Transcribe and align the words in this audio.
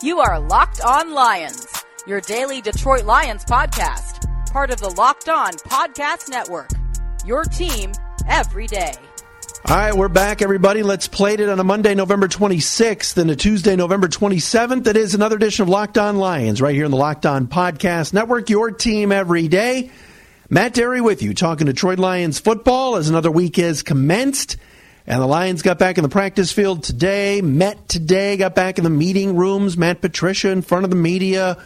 You 0.00 0.20
are 0.20 0.38
Locked 0.38 0.80
On 0.82 1.12
Lions, 1.12 1.66
your 2.06 2.20
daily 2.20 2.60
Detroit 2.60 3.04
Lions 3.04 3.44
podcast, 3.44 4.52
part 4.52 4.70
of 4.70 4.78
the 4.78 4.90
Locked 4.90 5.28
On 5.28 5.50
Podcast 5.52 6.28
Network. 6.28 6.70
Your 7.26 7.42
team 7.42 7.90
every 8.28 8.68
day. 8.68 8.92
All 9.68 9.76
right, 9.76 9.92
we're 9.92 10.06
back, 10.06 10.40
everybody. 10.40 10.84
Let's 10.84 11.08
play 11.08 11.34
it 11.34 11.48
on 11.48 11.58
a 11.58 11.64
Monday, 11.64 11.96
November 11.96 12.28
26th, 12.28 13.18
and 13.18 13.28
a 13.28 13.34
Tuesday, 13.34 13.74
November 13.74 14.06
27th. 14.06 14.86
It 14.86 14.96
is 14.96 15.16
another 15.16 15.34
edition 15.34 15.64
of 15.64 15.68
Locked 15.68 15.98
On 15.98 16.16
Lions 16.16 16.62
right 16.62 16.76
here 16.76 16.84
in 16.84 16.92
the 16.92 16.96
Locked 16.96 17.26
On 17.26 17.48
Podcast 17.48 18.12
Network. 18.12 18.50
Your 18.50 18.70
team 18.70 19.10
every 19.10 19.48
day. 19.48 19.90
Matt 20.48 20.74
Dery 20.74 21.02
with 21.02 21.24
you, 21.24 21.34
talking 21.34 21.66
Detroit 21.66 21.98
Lions 21.98 22.38
football 22.38 22.94
as 22.94 23.08
another 23.08 23.32
week 23.32 23.56
has 23.56 23.82
commenced. 23.82 24.58
And 25.08 25.22
the 25.22 25.26
Lions 25.26 25.62
got 25.62 25.78
back 25.78 25.96
in 25.96 26.02
the 26.02 26.10
practice 26.10 26.52
field 26.52 26.82
today, 26.82 27.40
met 27.40 27.88
today, 27.88 28.36
got 28.36 28.54
back 28.54 28.76
in 28.76 28.84
the 28.84 28.90
meeting 28.90 29.36
rooms. 29.36 29.74
Matt 29.74 30.02
Patricia 30.02 30.50
in 30.50 30.60
front 30.60 30.84
of 30.84 30.90
the 30.90 30.96
media. 30.96 31.56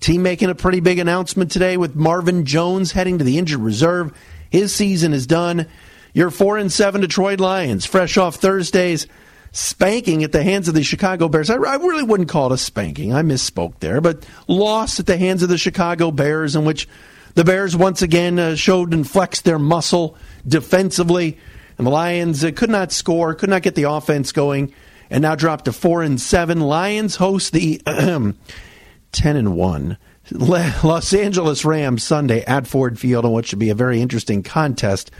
Team 0.00 0.24
making 0.24 0.50
a 0.50 0.56
pretty 0.56 0.80
big 0.80 0.98
announcement 0.98 1.52
today 1.52 1.76
with 1.76 1.94
Marvin 1.94 2.44
Jones 2.44 2.90
heading 2.90 3.18
to 3.18 3.24
the 3.24 3.38
injured 3.38 3.60
reserve. 3.60 4.12
His 4.50 4.74
season 4.74 5.12
is 5.12 5.28
done. 5.28 5.68
Your 6.12 6.32
4 6.32 6.58
and 6.58 6.72
7 6.72 7.00
Detroit 7.00 7.38
Lions, 7.38 7.86
fresh 7.86 8.16
off 8.16 8.34
Thursday's 8.34 9.06
spanking 9.52 10.24
at 10.24 10.32
the 10.32 10.42
hands 10.42 10.66
of 10.66 10.74
the 10.74 10.82
Chicago 10.82 11.28
Bears. 11.28 11.50
I, 11.50 11.54
I 11.54 11.76
really 11.76 12.02
wouldn't 12.02 12.28
call 12.28 12.50
it 12.50 12.54
a 12.54 12.58
spanking. 12.58 13.14
I 13.14 13.22
misspoke 13.22 13.78
there, 13.78 14.00
but 14.00 14.26
loss 14.48 14.98
at 14.98 15.06
the 15.06 15.16
hands 15.16 15.44
of 15.44 15.48
the 15.48 15.58
Chicago 15.58 16.10
Bears, 16.10 16.56
in 16.56 16.64
which 16.64 16.88
the 17.36 17.44
Bears 17.44 17.76
once 17.76 18.02
again 18.02 18.40
uh, 18.40 18.56
showed 18.56 18.92
and 18.92 19.08
flexed 19.08 19.44
their 19.44 19.60
muscle 19.60 20.16
defensively. 20.44 21.38
And 21.78 21.86
the 21.86 21.90
Lions 21.92 22.44
uh, 22.44 22.50
could 22.50 22.70
not 22.70 22.92
score, 22.92 23.34
could 23.34 23.48
not 23.48 23.62
get 23.62 23.76
the 23.76 23.84
offense 23.84 24.32
going, 24.32 24.74
and 25.10 25.22
now 25.22 25.36
dropped 25.36 25.64
to 25.66 25.72
four 25.72 26.02
and 26.02 26.20
seven. 26.20 26.60
Lions 26.60 27.16
host 27.16 27.52
the 27.52 27.80
ten 29.12 29.36
and 29.36 29.56
one 29.56 29.96
Los 30.30 31.14
Angeles 31.14 31.64
Rams 31.64 32.04
Sunday 32.04 32.44
at 32.44 32.66
Ford 32.66 32.98
Field 32.98 33.24
on 33.24 33.32
what 33.32 33.46
should 33.46 33.58
be 33.58 33.70
a 33.70 33.74
very 33.74 34.00
interesting 34.00 34.42
contest. 34.42 35.10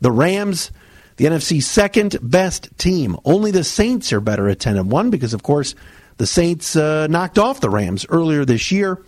The 0.00 0.10
Rams, 0.10 0.70
the 1.16 1.24
NFC's 1.24 1.66
second 1.66 2.18
best 2.20 2.76
team. 2.78 3.16
Only 3.24 3.50
the 3.50 3.64
Saints 3.64 4.12
are 4.12 4.20
better 4.20 4.48
at 4.48 4.60
ten 4.60 4.76
and 4.76 4.90
one 4.90 5.10
because, 5.10 5.34
of 5.34 5.42
course, 5.42 5.74
the 6.18 6.26
Saints 6.26 6.76
uh, 6.76 7.06
knocked 7.06 7.38
off 7.38 7.60
the 7.60 7.70
Rams 7.70 8.04
earlier 8.08 8.44
this 8.44 8.70
year. 8.70 9.02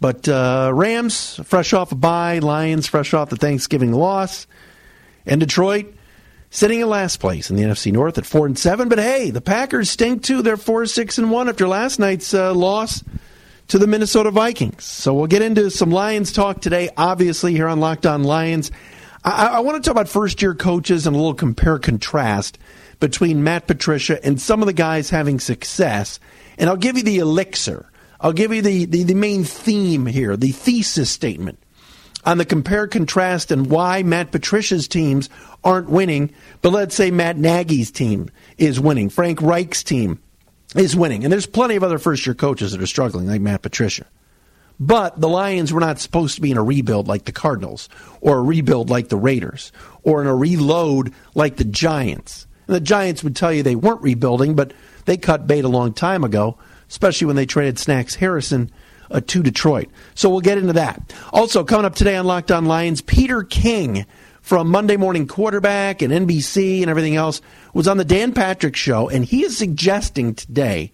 But 0.00 0.28
uh, 0.28 0.70
Rams, 0.74 1.38
fresh 1.44 1.72
off 1.72 1.92
a 1.92 1.94
bye, 1.94 2.38
Lions, 2.38 2.86
fresh 2.86 3.12
off 3.12 3.28
the 3.28 3.36
Thanksgiving 3.36 3.92
loss, 3.92 4.46
and 5.26 5.40
Detroit 5.40 5.94
sitting 6.50 6.80
in 6.80 6.88
last 6.88 7.20
place 7.20 7.48
in 7.48 7.56
the 7.56 7.62
NFC 7.62 7.92
North 7.92 8.18
at 8.18 8.26
four 8.26 8.46
and 8.46 8.58
seven. 8.58 8.88
But 8.88 8.98
hey, 8.98 9.30
the 9.30 9.40
Packers 9.40 9.88
stink 9.88 10.22
too. 10.22 10.42
They're 10.42 10.56
four, 10.56 10.84
six, 10.86 11.16
and 11.16 11.30
one 11.30 11.48
after 11.48 11.66
last 11.66 11.98
night's 11.98 12.34
uh, 12.34 12.52
loss 12.52 13.02
to 13.68 13.78
the 13.78 13.86
Minnesota 13.86 14.32
Vikings. 14.32 14.84
So 14.84 15.14
we'll 15.14 15.28
get 15.28 15.42
into 15.42 15.70
some 15.70 15.90
Lions 15.90 16.32
talk 16.32 16.60
today. 16.60 16.90
Obviously, 16.96 17.52
here 17.52 17.68
on 17.68 17.80
Locked 17.80 18.04
On 18.04 18.24
Lions, 18.24 18.72
I, 19.24 19.46
I 19.46 19.60
want 19.60 19.82
to 19.82 19.88
talk 19.88 19.92
about 19.92 20.08
first 20.08 20.42
year 20.42 20.54
coaches 20.54 21.06
and 21.06 21.14
a 21.14 21.18
little 21.18 21.34
compare 21.34 21.78
contrast 21.78 22.58
between 22.98 23.44
Matt 23.44 23.66
Patricia 23.66 24.22
and 24.24 24.40
some 24.40 24.60
of 24.60 24.66
the 24.66 24.72
guys 24.72 25.08
having 25.08 25.40
success. 25.40 26.18
And 26.58 26.68
I'll 26.68 26.76
give 26.76 26.96
you 26.96 27.04
the 27.04 27.18
elixir. 27.18 27.86
I'll 28.20 28.32
give 28.32 28.52
you 28.52 28.60
the, 28.60 28.84
the, 28.84 29.04
the 29.04 29.14
main 29.14 29.44
theme 29.44 30.04
here, 30.04 30.36
the 30.36 30.52
thesis 30.52 31.10
statement 31.10 31.58
on 32.24 32.38
the 32.38 32.44
compare 32.44 32.86
contrast 32.86 33.50
and 33.50 33.70
why 33.70 34.02
Matt 34.02 34.30
Patricia's 34.30 34.88
teams 34.88 35.28
aren't 35.64 35.90
winning, 35.90 36.32
but 36.62 36.72
let's 36.72 36.94
say 36.94 37.10
Matt 37.10 37.36
Nagy's 37.36 37.90
team 37.90 38.30
is 38.58 38.80
winning, 38.80 39.08
Frank 39.08 39.40
Reich's 39.40 39.82
team 39.82 40.20
is 40.76 40.96
winning. 40.96 41.24
And 41.24 41.32
there's 41.32 41.46
plenty 41.46 41.76
of 41.76 41.84
other 41.84 41.98
first 41.98 42.26
year 42.26 42.34
coaches 42.34 42.72
that 42.72 42.82
are 42.82 42.86
struggling, 42.86 43.26
like 43.26 43.40
Matt 43.40 43.62
Patricia. 43.62 44.06
But 44.78 45.20
the 45.20 45.28
Lions 45.28 45.72
were 45.72 45.80
not 45.80 45.98
supposed 45.98 46.36
to 46.36 46.40
be 46.40 46.50
in 46.50 46.56
a 46.56 46.62
rebuild 46.62 47.06
like 47.06 47.26
the 47.26 47.32
Cardinals, 47.32 47.90
or 48.22 48.38
a 48.38 48.42
rebuild 48.42 48.88
like 48.88 49.08
the 49.08 49.16
Raiders, 49.16 49.72
or 50.02 50.22
in 50.22 50.26
a 50.26 50.34
reload 50.34 51.12
like 51.34 51.56
the 51.56 51.64
Giants. 51.64 52.46
And 52.66 52.76
the 52.76 52.80
Giants 52.80 53.22
would 53.22 53.36
tell 53.36 53.52
you 53.52 53.62
they 53.62 53.76
weren't 53.76 54.00
rebuilding, 54.00 54.54
but 54.54 54.72
they 55.04 55.18
cut 55.18 55.46
bait 55.46 55.64
a 55.64 55.68
long 55.68 55.92
time 55.92 56.24
ago, 56.24 56.56
especially 56.88 57.26
when 57.26 57.36
they 57.36 57.44
traded 57.44 57.78
Snacks 57.78 58.14
Harrison 58.14 58.70
uh, 59.10 59.20
to 59.26 59.42
Detroit. 59.42 59.88
So 60.14 60.30
we'll 60.30 60.40
get 60.40 60.58
into 60.58 60.74
that. 60.74 61.14
Also, 61.32 61.64
coming 61.64 61.86
up 61.86 61.94
today 61.94 62.16
on 62.16 62.26
Locked 62.26 62.50
On 62.50 62.66
Lions, 62.66 63.00
Peter 63.00 63.42
King 63.42 64.06
from 64.40 64.68
Monday 64.68 64.96
Morning 64.96 65.26
Quarterback 65.26 66.02
and 66.02 66.12
NBC 66.12 66.80
and 66.80 66.90
everything 66.90 67.16
else 67.16 67.40
was 67.74 67.86
on 67.86 67.96
the 67.96 68.04
Dan 68.04 68.32
Patrick 68.32 68.76
Show, 68.76 69.08
and 69.08 69.24
he 69.24 69.44
is 69.44 69.56
suggesting 69.56 70.34
today 70.34 70.92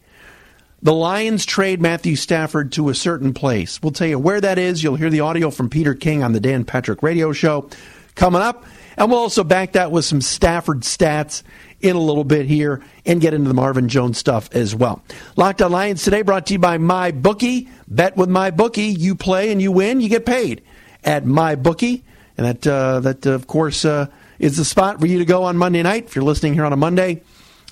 the 0.82 0.92
Lions 0.92 1.46
trade 1.46 1.80
Matthew 1.80 2.16
Stafford 2.16 2.72
to 2.72 2.90
a 2.90 2.94
certain 2.94 3.32
place. 3.32 3.82
We'll 3.82 3.92
tell 3.92 4.06
you 4.06 4.18
where 4.18 4.40
that 4.40 4.58
is. 4.58 4.82
You'll 4.82 4.96
hear 4.96 5.10
the 5.10 5.20
audio 5.20 5.50
from 5.50 5.70
Peter 5.70 5.94
King 5.94 6.22
on 6.22 6.32
the 6.32 6.40
Dan 6.40 6.64
Patrick 6.64 7.02
Radio 7.02 7.32
Show 7.32 7.70
coming 8.14 8.42
up. 8.42 8.64
And 8.96 9.10
we'll 9.10 9.20
also 9.20 9.44
back 9.44 9.72
that 9.72 9.90
with 9.90 10.04
some 10.04 10.20
Stafford 10.20 10.80
stats 10.80 11.42
in 11.80 11.96
a 11.96 12.00
little 12.00 12.24
bit 12.24 12.46
here 12.46 12.82
and 13.04 13.20
get 13.20 13.34
into 13.34 13.48
the 13.48 13.54
Marvin 13.54 13.88
Jones 13.88 14.18
stuff 14.18 14.48
as 14.54 14.74
well. 14.74 15.02
Locked 15.36 15.62
on 15.62 15.72
Lions 15.72 16.02
today 16.02 16.22
brought 16.22 16.46
to 16.46 16.54
you 16.54 16.58
by 16.58 16.78
My 16.78 17.10
Bookie. 17.10 17.68
Bet 17.88 18.16
with 18.16 18.28
My 18.28 18.50
Bookie. 18.50 18.86
You 18.86 19.14
play 19.14 19.52
and 19.52 19.60
you 19.60 19.72
win, 19.72 20.00
you 20.00 20.08
get 20.08 20.26
paid 20.26 20.62
at 21.04 21.24
My 21.24 21.54
Bookie. 21.54 22.04
And 22.36 22.46
that, 22.46 22.66
uh, 22.66 23.00
that 23.00 23.26
of 23.26 23.46
course, 23.46 23.84
uh, 23.84 24.06
is 24.38 24.56
the 24.56 24.64
spot 24.64 25.00
for 25.00 25.06
you 25.06 25.18
to 25.18 25.24
go 25.24 25.44
on 25.44 25.56
Monday 25.56 25.82
night. 25.82 26.04
If 26.06 26.16
you're 26.16 26.24
listening 26.24 26.54
here 26.54 26.64
on 26.64 26.72
a 26.72 26.76
Monday 26.76 27.22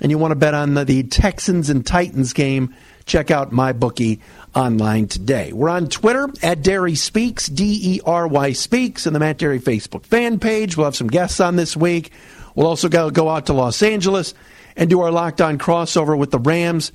and 0.01 0.11
you 0.11 0.19
want 0.19 0.33
to 0.33 0.37
bet 0.37 0.55
on 0.55 0.75
the, 0.75 0.85
the 0.85 1.03
Texans 1.03 1.69
and 1.69 1.87
Titans 1.87 2.33
game, 2.33 2.75
check 3.05 3.31
out 3.31 3.53
my 3.53 3.73
bookie 3.73 4.21
online 4.55 5.09
today. 5.09 5.53
We're 5.53 5.69
on 5.69 5.89
Twitter 5.89 6.29
at 6.43 6.63
Dery 6.63 6.97
Speaks, 6.97 7.49
D 7.49 7.97
E 7.97 8.01
R 8.07 8.27
Y 8.27 8.53
Speaks, 8.53 9.07
and 9.07 9.15
the 9.15 9.21
Matt 9.21 9.39
Dery 9.39 9.61
Facebook 9.61 10.07
fan 10.07 10.39
page. 10.39 10.77
We'll 10.77 10.87
have 10.87 10.97
some 10.97 11.09
guests 11.09 11.41
on 11.41 11.57
this 11.57 11.77
week. 11.77 12.13
We'll 12.55 12.67
also 12.67 12.89
go, 12.89 13.29
out 13.29 13.47
to 13.47 13.53
Los 13.53 13.83
Angeles 13.83 14.35
and 14.77 14.89
do 14.91 15.01
our 15.01 15.11
Locked 15.11 15.41
On 15.41 15.59
crossover 15.59 16.17
with 16.17 16.31
the 16.31 16.39
Rams 16.39 16.93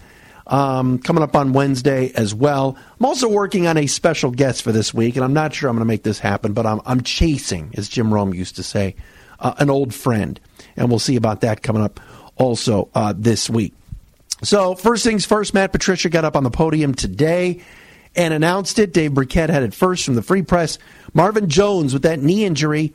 um, 0.48 1.00
coming 1.00 1.24
up 1.24 1.36
on 1.36 1.54
Wednesday 1.54 2.12
as 2.16 2.34
well. 2.34 2.78
I'm 3.00 3.06
also 3.06 3.30
working 3.30 3.68
on 3.68 3.78
a 3.78 3.88
special 3.88 4.32
guest 4.32 4.64
for 4.64 4.72
this 4.72 4.94
week, 4.94 5.16
and 5.16 5.24
I'm 5.24 5.34
not 5.34 5.54
sure 5.54 5.70
I'm 5.70 5.76
going 5.76 5.86
to 5.86 5.88
make 5.88 6.04
this 6.04 6.20
happen, 6.20 6.54
but 6.54 6.66
I'm, 6.66 6.82
I'm 6.86 7.02
chasing, 7.02 7.74
as 7.78 7.88
Jim 7.88 8.14
Rome 8.14 8.34
used 8.34 8.56
to 8.56 8.64
say, 8.64 8.96
uh, 9.40 9.54
an 9.58 9.70
old 9.70 9.94
friend. 9.94 10.40
And 10.76 10.90
we'll 10.90 11.00
see 11.00 11.16
about 11.16 11.42
that 11.42 11.62
coming 11.62 11.84
up 11.84 12.00
also 12.36 12.90
uh, 12.96 13.14
this 13.16 13.50
week. 13.50 13.74
So, 14.42 14.74
first 14.74 15.04
things 15.04 15.26
first, 15.26 15.54
Matt 15.54 15.74
Patricia 15.74 16.10
got 16.10 16.24
up 16.24 16.38
on 16.38 16.44
the 16.44 16.50
podium 16.50 16.96
today 16.96 17.62
and 18.16 18.34
announced 18.34 18.80
it. 18.80 18.94
Dave 18.94 19.14
Birkett 19.14 19.50
had 19.50 19.64
it 19.64 19.74
first 19.74 20.06
from 20.06 20.16
the 20.16 20.22
Free 20.22 20.42
Press. 20.42 20.80
Marvin 21.14 21.50
Jones 21.50 21.94
with 21.94 22.04
that 22.04 22.22
knee 22.22 22.46
injury, 22.46 22.94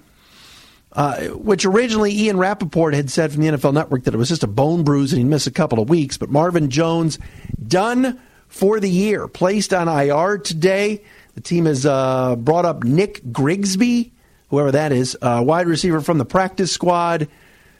uh, 0.95 1.29
which 1.29 1.65
originally 1.65 2.13
Ian 2.13 2.37
Rapoport 2.37 2.95
had 2.95 3.11
said 3.11 3.33
from 3.33 3.43
the 3.43 3.49
NFL 3.49 3.75
Network 3.75 4.05
that 4.05 4.15
it 4.15 4.17
was 4.17 4.29
just 4.29 4.45
a 4.45 4.49
bone 4.49 4.85
bruise 4.85 5.13
and 5.13 5.19
he'd 5.19 5.29
miss 5.29 5.47
a 5.47 5.51
couple 5.51 5.81
of 5.81 5.89
weeks. 5.89 6.17
But 6.17 6.31
Marvin 6.31 6.71
Jones 6.71 7.19
done 7.67 8.21
for 8.49 8.79
the 8.79 8.89
year, 8.89 9.27
placed 9.27 9.75
on 9.75 9.89
IR 9.89 10.39
today. 10.39 11.03
The 11.35 11.41
team 11.41 11.65
has 11.65 11.85
uh, 11.85 12.37
brought 12.37 12.65
up 12.65 12.85
Nick 12.85 13.33
Grigsby, 13.33 14.13
whoever 14.51 14.71
that 14.71 14.93
is, 14.93 15.17
uh, 15.21 15.43
wide 15.45 15.67
receiver 15.67 16.01
from 16.01 16.19
the 16.19 16.25
practice 16.25 16.71
squad. 16.71 17.29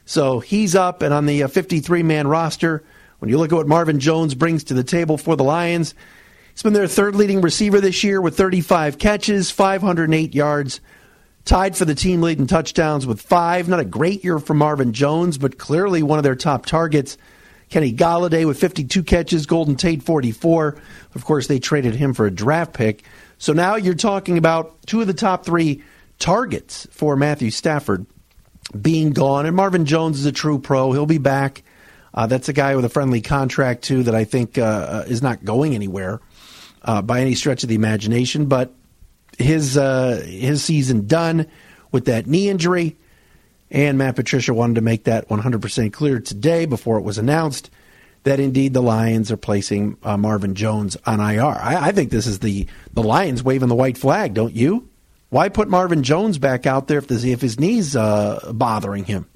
So 0.07 0.41
he's 0.41 0.75
up 0.75 1.03
and 1.03 1.15
on 1.15 1.27
the 1.27 1.47
53 1.47 2.01
uh, 2.01 2.05
man 2.05 2.27
roster. 2.27 2.83
When 3.21 3.31
you 3.31 3.39
look 3.39 3.53
at 3.53 3.57
what 3.57 3.69
Marvin 3.69 4.01
Jones 4.01 4.35
brings 4.35 4.65
to 4.65 4.75
the 4.75 4.83
table 4.83 5.17
for 5.17 5.37
the 5.37 5.45
Lions, 5.45 5.95
he's 6.53 6.65
been 6.65 6.73
their 6.73 6.89
third 6.89 7.15
leading 7.15 7.41
receiver 7.41 7.81
this 7.81 8.03
year 8.03 8.21
with 8.21 8.37
35 8.37 8.99
catches, 8.99 9.53
508 9.53 10.35
yards, 10.35 10.81
tied 11.45 11.77
for 11.77 11.85
the 11.85 11.95
team 11.95 12.23
lead 12.23 12.39
in 12.39 12.47
touchdowns 12.47 13.07
with 13.07 13.21
five. 13.21 13.69
Not 13.69 13.81
a 13.81 13.85
great 13.85 14.25
year 14.25 14.39
for 14.39 14.55
Marvin 14.55 14.93
Jones, 14.93 15.39
but 15.39 15.59
clearly 15.59 16.03
one 16.03 16.19
of 16.19 16.25
their 16.25 16.37
top 16.37 16.67
targets. 16.67 17.19
Kenny 17.69 17.93
Golladay 17.93 18.47
with 18.47 18.59
52 18.59 19.03
catches, 19.03 19.47
Golden 19.47 19.77
Tate 19.77 20.03
44. 20.03 20.77
Of 21.15 21.25
course, 21.25 21.47
they 21.47 21.59
traded 21.59 21.95
him 21.95 22.15
for 22.15 22.27
a 22.27 22.31
draft 22.31 22.73
pick. 22.73 23.05
So 23.39 23.53
now 23.53 23.77
you're 23.77 23.95
talking 23.95 24.39
about 24.39 24.77
two 24.87 25.01
of 25.01 25.07
the 25.07 25.15
top 25.15 25.45
three 25.45 25.83
targets 26.19 26.87
for 26.91 27.17
Matthew 27.17 27.51
Stafford 27.51 28.07
being 28.81 29.11
gone. 29.11 29.47
And 29.47 29.57
Marvin 29.57 29.87
Jones 29.87 30.21
is 30.21 30.27
a 30.27 30.33
true 30.33 30.59
pro. 30.59 30.93
He'll 30.93 31.07
be 31.07 31.19
back 31.19 31.63
Uh, 32.15 32.29
that's 32.29 32.49
a 32.49 32.53
guy 32.53 32.77
with 32.77 32.85
a 32.85 32.89
friendly 32.89 33.21
contract 33.21 33.83
too 33.83 34.05
that 34.05 34.15
I 34.15 34.23
think 34.23 34.57
uh, 34.57 34.63
uh 34.63 35.05
is 35.09 35.21
not 35.21 35.45
going 35.45 35.75
anywhere 35.75 36.21
uh, 36.85 37.03
by 37.03 37.21
any 37.21 37.35
stretch 37.35 37.65
of 37.65 37.69
the 37.69 37.75
imagination. 37.75 38.47
But 38.47 38.73
his 39.39 39.77
uh, 39.77 40.23
his 40.27 40.63
season 40.63 41.07
done 41.07 41.47
with 41.93 42.07
that 42.07 42.27
knee 42.27 42.49
injury, 42.49 42.97
and 43.71 43.99
Matt 43.99 44.17
Patricia 44.17 44.55
wanted 44.55 44.75
to 44.77 44.81
make 44.81 45.05
that 45.05 45.29
100% 45.29 45.93
clear 45.93 46.21
today 46.21 46.67
before 46.67 46.99
it 46.99 47.03
was 47.03 47.19
announced 47.19 47.71
that 48.25 48.41
indeed 48.41 48.73
the 48.73 48.83
Lions 48.83 49.31
are 49.31 49.37
placing 49.37 49.97
uh, 50.03 50.17
Marvin 50.17 50.55
Jones 50.55 50.97
on 51.07 51.21
IR. 51.21 51.43
I, 51.45 51.89
I, 51.89 51.93
think 51.93 52.11
this 52.11 52.27
is 52.27 52.39
the 52.39 52.67
the 52.93 53.03
Lions 53.03 53.43
waving 53.43 53.69
the 53.69 53.75
white 53.75 53.99
flag, 53.99 54.35
don't 54.35 54.55
you? 54.55 54.89
Why 55.31 55.49
put 55.49 55.69
Marvin 55.69 56.03
Jones 56.03 56.39
back 56.39 56.67
out 56.67 56.87
there 56.87 56.99
if, 56.99 57.09
the, 57.09 57.33
if 57.33 57.41
his 57.41 57.59
knees 57.59 57.97
uh, 57.97 58.53
bothering 58.53 59.05
him? 59.05 59.27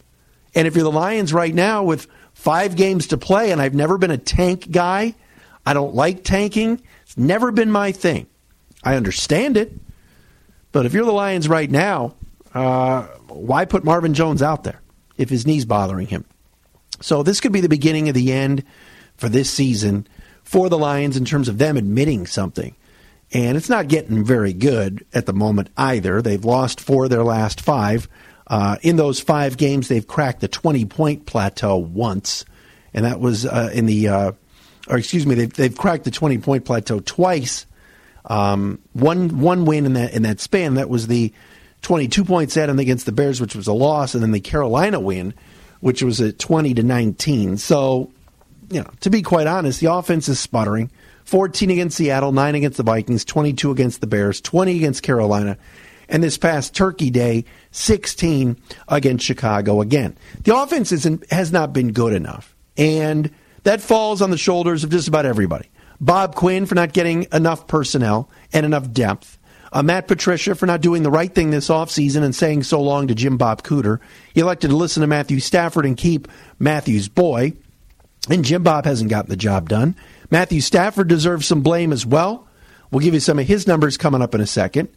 And 0.54 0.66
if 0.66 0.74
you're 0.74 0.84
the 0.84 0.92
Lions 0.92 1.32
right 1.32 1.54
now 1.54 1.82
with 1.82 2.06
five 2.34 2.76
games 2.76 3.08
to 3.08 3.18
play, 3.18 3.50
and 3.50 3.60
I've 3.60 3.74
never 3.74 3.98
been 3.98 4.10
a 4.10 4.18
tank 4.18 4.70
guy, 4.70 5.14
I 5.66 5.74
don't 5.74 5.94
like 5.94 6.24
tanking. 6.24 6.80
It's 7.02 7.18
never 7.18 7.50
been 7.52 7.70
my 7.70 7.92
thing. 7.92 8.26
I 8.82 8.94
understand 8.94 9.56
it, 9.56 9.72
but 10.78 10.86
if 10.86 10.94
you're 10.94 11.04
the 11.04 11.10
Lions 11.10 11.48
right 11.48 11.68
now, 11.68 12.14
uh, 12.54 13.02
why 13.26 13.64
put 13.64 13.82
Marvin 13.82 14.14
Jones 14.14 14.42
out 14.42 14.62
there 14.62 14.80
if 15.16 15.28
his 15.28 15.44
knee's 15.44 15.64
bothering 15.64 16.06
him? 16.06 16.24
So 17.00 17.24
this 17.24 17.40
could 17.40 17.50
be 17.50 17.60
the 17.60 17.68
beginning 17.68 18.08
of 18.08 18.14
the 18.14 18.32
end 18.32 18.62
for 19.16 19.28
this 19.28 19.50
season 19.50 20.06
for 20.44 20.68
the 20.68 20.78
Lions 20.78 21.16
in 21.16 21.24
terms 21.24 21.48
of 21.48 21.58
them 21.58 21.76
admitting 21.76 22.28
something. 22.28 22.76
And 23.32 23.56
it's 23.56 23.68
not 23.68 23.88
getting 23.88 24.24
very 24.24 24.52
good 24.52 25.04
at 25.12 25.26
the 25.26 25.32
moment 25.32 25.70
either. 25.76 26.22
They've 26.22 26.44
lost 26.44 26.80
four 26.80 27.06
of 27.06 27.10
their 27.10 27.24
last 27.24 27.60
five. 27.60 28.06
Uh, 28.46 28.76
in 28.80 28.94
those 28.94 29.18
five 29.18 29.56
games, 29.56 29.88
they've 29.88 30.06
cracked 30.06 30.42
the 30.42 30.46
20 30.46 30.84
point 30.84 31.26
plateau 31.26 31.76
once. 31.76 32.44
And 32.94 33.04
that 33.04 33.18
was 33.18 33.44
uh, 33.44 33.70
in 33.74 33.86
the, 33.86 34.06
uh, 34.06 34.32
or 34.88 34.98
excuse 34.98 35.26
me, 35.26 35.34
they've, 35.34 35.52
they've 35.52 35.76
cracked 35.76 36.04
the 36.04 36.12
20 36.12 36.38
point 36.38 36.64
plateau 36.64 37.00
twice. 37.00 37.66
Um, 38.28 38.78
one, 38.92 39.40
one 39.40 39.64
win 39.64 39.86
in 39.86 39.94
that, 39.94 40.12
in 40.12 40.22
that 40.22 40.38
span. 40.38 40.74
That 40.74 40.88
was 40.88 41.06
the 41.06 41.32
22 41.82 42.24
points 42.24 42.56
at 42.56 42.70
against 42.70 43.06
the 43.06 43.12
Bears, 43.12 43.40
which 43.40 43.56
was 43.56 43.66
a 43.66 43.72
loss, 43.72 44.14
and 44.14 44.22
then 44.22 44.32
the 44.32 44.40
Carolina 44.40 45.00
win, 45.00 45.34
which 45.80 46.02
was 46.02 46.20
at 46.20 46.38
20 46.38 46.74
to 46.74 46.82
19. 46.82 47.56
So, 47.56 48.10
you 48.70 48.80
know, 48.80 48.90
to 49.00 49.10
be 49.10 49.22
quite 49.22 49.46
honest, 49.46 49.80
the 49.80 49.92
offense 49.92 50.28
is 50.28 50.38
sputtering. 50.38 50.90
14 51.24 51.70
against 51.70 51.96
Seattle, 51.96 52.32
9 52.32 52.54
against 52.54 52.78
the 52.78 52.82
Vikings, 52.82 53.24
22 53.24 53.70
against 53.70 54.00
the 54.00 54.06
Bears, 54.06 54.40
20 54.40 54.76
against 54.76 55.02
Carolina, 55.02 55.58
and 56.08 56.22
this 56.22 56.38
past 56.38 56.74
Turkey 56.74 57.10
Day, 57.10 57.44
16 57.70 58.56
against 58.88 59.26
Chicago 59.26 59.82
again. 59.82 60.16
The 60.44 60.56
offense 60.56 60.90
has 61.30 61.52
not 61.52 61.74
been 61.74 61.92
good 61.92 62.14
enough, 62.14 62.56
and 62.78 63.30
that 63.64 63.82
falls 63.82 64.22
on 64.22 64.30
the 64.30 64.38
shoulders 64.38 64.84
of 64.84 64.90
just 64.90 65.06
about 65.06 65.26
everybody. 65.26 65.68
Bob 66.00 66.34
Quinn 66.34 66.66
for 66.66 66.74
not 66.74 66.92
getting 66.92 67.26
enough 67.32 67.66
personnel 67.66 68.30
and 68.52 68.64
enough 68.64 68.90
depth. 68.92 69.38
Uh, 69.72 69.82
Matt 69.82 70.08
Patricia 70.08 70.54
for 70.54 70.66
not 70.66 70.80
doing 70.80 71.02
the 71.02 71.10
right 71.10 71.34
thing 71.34 71.50
this 71.50 71.68
offseason 71.68 72.22
and 72.22 72.34
saying 72.34 72.62
so 72.62 72.80
long 72.80 73.08
to 73.08 73.14
Jim 73.14 73.36
Bob 73.36 73.62
Cooter. 73.62 74.00
He 74.32 74.40
elected 74.40 74.70
to 74.70 74.76
listen 74.76 75.02
to 75.02 75.06
Matthew 75.06 75.40
Stafford 75.40 75.84
and 75.84 75.96
keep 75.96 76.28
Matthew's 76.58 77.08
boy. 77.08 77.52
And 78.30 78.44
Jim 78.44 78.62
Bob 78.62 78.84
hasn't 78.84 79.10
gotten 79.10 79.30
the 79.30 79.36
job 79.36 79.68
done. 79.68 79.94
Matthew 80.30 80.60
Stafford 80.60 81.08
deserves 81.08 81.46
some 81.46 81.62
blame 81.62 81.92
as 81.92 82.06
well. 82.06 82.46
We'll 82.90 83.00
give 83.00 83.14
you 83.14 83.20
some 83.20 83.38
of 83.38 83.46
his 83.46 83.66
numbers 83.66 83.96
coming 83.96 84.22
up 84.22 84.34
in 84.34 84.40
a 84.40 84.46
second. 84.46 84.88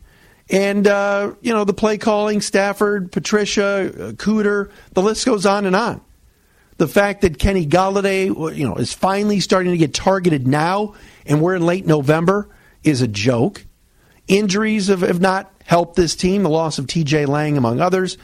And, 0.49 0.87
uh, 0.87 1.33
you 1.41 1.53
know, 1.53 1.63
the 1.63 1.73
play 1.73 1.97
calling, 1.97 2.41
Stafford, 2.41 3.11
Patricia, 3.11 3.87
uh, 3.87 4.11
Cooter, 4.13 4.71
the 4.93 5.01
list 5.01 5.25
goes 5.25 5.45
on 5.45 5.65
and 5.65 5.75
on. 5.75 6.01
The 6.81 6.87
fact 6.87 7.21
that 7.21 7.37
Kenny 7.37 7.67
Golladay, 7.67 8.25
you 8.57 8.67
know, 8.67 8.73
is 8.73 8.91
finally 8.91 9.39
starting 9.39 9.71
to 9.71 9.77
get 9.77 9.93
targeted 9.93 10.47
now 10.47 10.95
and 11.27 11.39
we're 11.39 11.53
in 11.53 11.63
late 11.63 11.85
November 11.85 12.49
is 12.83 13.03
a 13.03 13.07
joke. 13.07 13.67
Injuries 14.27 14.87
have, 14.87 15.01
have 15.01 15.21
not 15.21 15.53
helped 15.63 15.95
this 15.95 16.15
team, 16.15 16.41
the 16.41 16.49
loss 16.49 16.79
of 16.79 16.87
TJ 16.87 17.27
Lang, 17.27 17.55
among 17.55 17.79
others. 17.79 18.17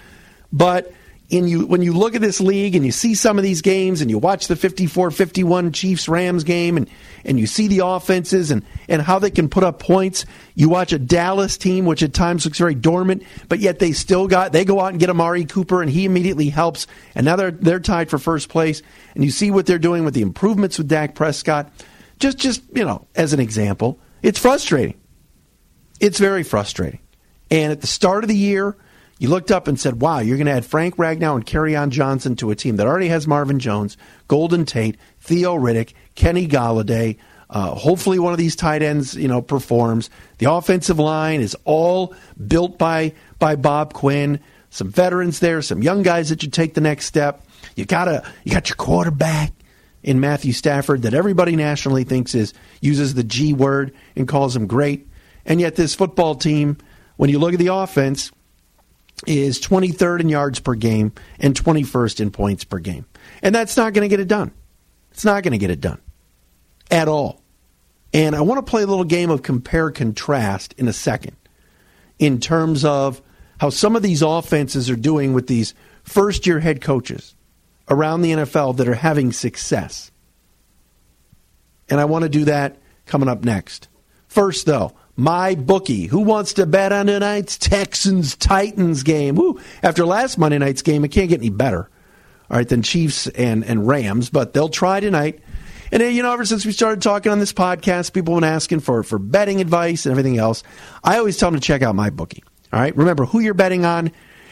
But 0.51 0.92
in 1.30 1.46
you, 1.48 1.68
when 1.68 1.82
you 1.82 1.92
look 1.92 2.16
at 2.16 2.22
this 2.22 2.40
league 2.40 2.76
and 2.76 2.86
you 2.86 2.92
see 2.92 3.14
some 3.14 3.38
of 3.38 3.44
these 3.44 3.62
games 3.62 4.00
and 4.00 4.10
you 4.10 4.18
watch 4.18 4.48
the 4.48 4.56
54 4.56 5.12
51 5.12 5.74
Chiefs 5.74 6.08
Rams 6.08 6.46
game 6.46 6.78
and, 6.78 6.90
and 7.26 7.38
you 7.38 7.46
see 7.48 7.68
the 7.68 7.86
offenses 7.86 8.50
and, 8.50 8.64
and 8.88 9.02
how 9.02 9.20
they 9.20 9.30
can 9.30 9.50
put 9.50 9.64
up 9.66 9.80
points, 9.80 10.26
you 10.56 10.70
watch 10.70 10.94
a 10.94 11.00
Dallas 11.00 11.58
team, 11.58 11.86
which 11.86 12.02
at 12.02 12.14
times 12.14 12.46
looks 12.46 12.58
very 12.58 12.76
dormant, 12.76 13.24
but 13.50 13.60
yet 13.60 13.80
they 13.80 13.92
still 13.92 14.28
got, 14.28 14.54
they 14.54 14.64
go 14.64 14.80
out 14.80 14.92
and 14.92 15.00
get 15.02 15.10
Amari 15.10 15.44
Cooper 15.44 15.82
and 15.82 15.92
he 15.92 16.06
immediately 16.06 16.48
helps. 16.48 16.88
And 17.14 17.26
now 17.26 17.36
they're, 17.36 17.52
they're 17.52 17.82
tied 17.82 18.10
for 18.10 18.18
first 18.18 18.48
place. 18.48 18.82
And 19.14 19.26
you 19.26 19.32
see 19.32 19.52
what 19.52 19.66
they're 19.66 19.80
doing 19.80 20.06
with 20.06 20.14
the 20.14 20.22
improvements 20.22 20.78
with 20.78 20.88
Dak 20.88 21.14
Prescott. 21.14 21.74
Just, 22.20 22.38
just, 22.38 22.64
you 22.74 22.86
know, 22.86 23.06
as 23.16 23.34
an 23.34 23.42
example, 23.42 24.00
it's 24.22 24.40
frustrating. 24.40 24.98
It's 26.00 26.20
very 26.20 26.44
frustrating. 26.44 27.02
And 27.52 27.74
at 27.74 27.82
the 27.82 27.88
start 27.88 28.24
of 28.24 28.30
the 28.30 28.36
year, 28.36 28.78
you 29.19 29.30
looked 29.30 29.52
up 29.52 29.68
and 29.68 29.80
said, 29.80 30.02
wow, 30.02 30.19
you're 30.19 30.38
going 30.38 30.48
to 30.48 30.54
add 30.54 30.66
Frank 30.66 30.98
Ragnow 30.98 31.36
and 31.36 31.46
Kerryon 31.46 31.90
Johnson 31.90 32.36
to 32.38 32.52
a 32.52 32.56
team 32.56 32.75
that 32.75 32.88
already 32.88 33.08
has 33.08 33.28
Marvin 33.28 33.60
Jones, 33.60 33.98
Golden 34.28 34.66
Tate, 34.66 34.98
Theo 35.19 35.56
Riddick, 35.56 35.94
Kenny 36.16 36.48
Golladay. 36.48 37.18
Uh, 37.50 37.72
hopefully, 37.72 38.19
one 38.19 38.34
of 38.34 38.38
these 38.38 38.56
tight 38.56 38.84
ends, 38.84 39.16
you 39.16 39.28
know, 39.28 39.42
performs. 39.42 40.10
The 40.38 40.52
offensive 40.52 41.00
line 41.00 41.40
is 41.40 41.56
all 41.64 42.14
built 42.48 42.78
by 42.78 43.14
by 43.40 43.56
Bob 43.56 43.94
Quinn. 43.94 44.40
Some 44.69 44.90
veterans 44.90 45.40
there, 45.40 45.62
some 45.62 45.81
young 45.81 46.04
guys 46.04 46.30
that 46.30 46.44
you 46.44 46.50
take 46.50 46.74
the 46.74 46.81
next 46.81 47.06
step. 47.06 47.46
You 47.75 47.86
gotta, 47.86 48.30
you 48.44 48.52
got 48.52 48.68
your 48.69 48.75
quarterback 48.75 49.54
in 50.04 50.19
Matthew 50.19 50.52
Stafford 50.52 51.04
that 51.04 51.14
everybody 51.14 51.56
nationally 51.56 52.04
thinks 52.04 52.36
is 52.36 52.54
uses 52.81 53.14
the 53.14 53.24
G 53.24 53.54
word 53.54 53.96
and 54.16 54.28
calls 54.28 54.56
him 54.56 54.68
great. 54.68 55.08
And 55.46 55.62
yet, 55.62 55.75
this 55.75 55.96
football 55.96 56.36
team, 56.36 56.78
when 57.16 57.30
you 57.30 57.40
look 57.40 57.54
at 57.54 57.60
the 57.60 57.74
offense, 57.74 58.31
is 59.25 59.60
23rd 59.60 60.22
in 60.22 60.30
yards 60.30 60.60
per 60.60 60.75
game 60.75 61.12
and 61.40 61.56
21st 61.56 62.19
in 62.19 62.31
points 62.31 62.64
per 62.64 62.80
game. 62.80 63.06
And 63.42 63.54
that's 63.54 63.75
not 63.75 63.94
going 63.94 64.04
to 64.04 64.10
get 64.10 64.19
it 64.19 64.28
done. 64.28 64.52
It's 65.12 65.25
not 65.25 65.44
going 65.44 65.54
to 65.54 65.58
get 65.58 65.72
it 65.72 65.81
done 65.81 66.00
at 66.92 67.08
all. 67.08 67.42
And 68.14 68.36
I 68.36 68.42
want 68.42 68.66
to 68.66 68.69
play 68.69 68.84
a 68.84 68.88
little 68.88 69.04
game 69.04 69.30
of 69.30 69.44
compare 69.44 69.92
contrast 69.92 70.74
in 70.78 70.88
a 70.88 70.94
second 70.94 71.36
in 72.19 72.40
terms 72.40 72.86
of 72.86 73.22
how 73.60 73.69
some 73.69 73.96
of 73.96 74.04
these 74.04 74.22
offenses 74.22 74.90
are 74.90 74.96
doing 74.96 75.34
with 75.34 75.48
these 75.48 75.74
first 76.04 76.46
year 76.46 76.60
head 76.60 76.81
coaches 76.81 77.36
around 77.90 78.22
the 78.22 78.31
NFL 78.31 78.78
that 78.78 78.88
are 78.88 78.96
having 78.96 79.31
success. 79.31 80.12
And 81.90 82.00
I 82.00 82.06
want 82.06 82.24
to 82.24 82.30
do 82.30 82.46
that 82.46 82.78
coming 83.06 83.30
up 83.30 83.44
next. 83.44 83.88
First, 84.28 84.66
though, 84.66 84.94
my 85.18 85.56
bookie. 85.56 86.06
Who 86.06 86.19
wants 86.19 86.54
to 86.54 86.66
bet 86.66 86.94
on 86.94 87.07
tonight's 87.07 87.57
Texans 87.57 88.36
Titans 88.38 89.04
game? 89.04 89.38
After 89.83 90.06
last 90.06 90.38
Monday 90.38 90.59
night's 90.59 90.83
game, 90.83 91.04
it 91.04 91.09
can't 91.09 91.28
get 91.28 91.40
any 91.40 91.50
better. 91.50 91.90
All 92.50 92.56
right, 92.56 92.69
than 92.69 92.81
Chiefs 92.81 93.28
and, 93.28 93.66
and 93.66 93.86
Rams, 93.86 94.30
but 94.30 94.54
they'll 94.54 94.69
try 94.69 95.02
tonight. 95.02 95.42
And 95.92 96.02
you 96.02 96.24
know, 96.24 96.31
ever 96.31 96.45
since 96.45 96.66
we 96.66 96.71
started 96.71 97.02
talking 97.02 97.31
on 97.31 97.40
this 97.40 97.52
podcast, 97.52 98.14
people 98.14 98.36
have 98.36 98.42
been 98.42 98.50
asking 98.50 98.81
for 98.81 99.04
for 99.04 99.19
betting 99.19 99.59
advice 99.59 100.06
and 100.06 100.12
everything 100.12 100.38
else. 100.38 100.64
I 101.04 101.18
always 101.18 101.38
tell 101.38 101.52
them 101.52 101.59
to 101.59 101.66
check 101.66 101.81
out 101.81 101.95
my 101.95 102.09
bookie. 102.09 102.44
All 102.71 102.80
right, 102.80 102.95
remember 102.95 103.26
who 103.26 103.40
you're 103.40 103.54
betting 103.54 103.83
on 103.83 104.12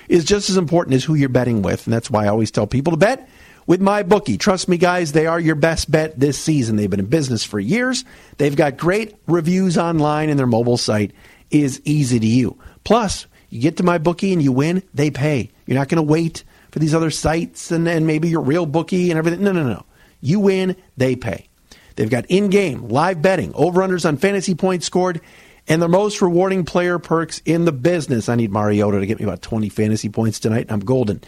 is 0.10 0.26
just 0.26 0.50
as 0.50 0.58
important 0.58 0.96
as 0.96 1.04
who 1.04 1.16
you're 1.16 1.30
betting 1.30 1.62
with, 1.62 1.88
and 1.88 1.94
that's 1.94 2.10
why 2.10 2.26
I 2.26 2.28
always 2.28 2.52
tell 2.52 2.68
people 2.68 2.92
to 2.92 2.98
bet 2.98 3.30
with 3.66 3.82
my 3.82 4.04
bookie. 4.04 4.38
Trust 4.38 4.68
me, 4.68 4.78
guys, 4.78 5.12
they 5.12 5.26
are 5.26 5.40
your 5.40 5.56
best 5.56 5.90
bet 5.90 6.20
this 6.20 6.38
season. 6.38 6.76
They've 6.76 6.90
been 6.90 7.00
in 7.00 7.08
business 7.08 7.44
for 7.44 7.60
years. 7.60 8.06
They've 8.38 8.56
got 8.56 8.78
great 8.78 9.16
reviews 9.28 9.78
online, 9.78 10.30
and 10.30 10.38
their 10.38 10.48
mobile 10.48 10.78
site 10.78 11.12
is 11.52 11.82
easy 11.86 12.20
to 12.20 12.28
use. 12.28 12.54
Plus, 12.84 13.28
you 13.50 13.62
get 13.62 13.78
to 13.78 13.84
my 13.84 13.98
bookie 13.98 14.34
and 14.34 14.42
you 14.42 14.52
win, 14.52 14.84
they 14.94 15.12
pay. 15.12 15.52
You're 15.66 15.78
not 15.78 15.90
going 15.90 15.98
to 15.98 16.12
wait 16.12 16.44
for 16.72 16.80
these 16.80 16.94
other 16.94 17.12
sites 17.12 17.72
and, 17.72 17.88
and 17.88 18.06
maybe 18.06 18.28
your 18.28 18.42
real 18.42 18.66
bookie 18.66 19.10
and 19.10 19.18
everything. 19.18 19.42
No, 19.42 19.52
no, 19.52 19.64
no. 19.64 19.86
You 20.22 20.40
win, 20.40 20.76
they 20.98 21.16
pay. 21.16 21.48
They've 21.96 22.10
got 22.10 22.26
in 22.28 22.50
game, 22.50 22.90
live 22.90 23.22
betting, 23.22 23.54
over 23.54 23.82
unders 23.82 24.06
on 24.06 24.18
fantasy 24.18 24.56
points 24.56 24.86
scored, 24.86 25.22
and 25.68 25.82
the 25.82 25.88
most 25.88 26.22
rewarding 26.22 26.66
player 26.66 27.00
perks 27.00 27.42
in 27.46 27.66
the 27.66 27.72
business. 27.72 28.28
I 28.28 28.36
need 28.36 28.52
Mariota 28.52 29.00
to 29.00 29.06
get 29.06 29.20
me 29.20 29.24
about 29.24 29.42
20 29.42 29.70
fantasy 29.70 30.10
points 30.10 30.40
tonight, 30.40 30.64
and 30.64 30.72
I'm 30.72 30.80
golden. 30.82 31.22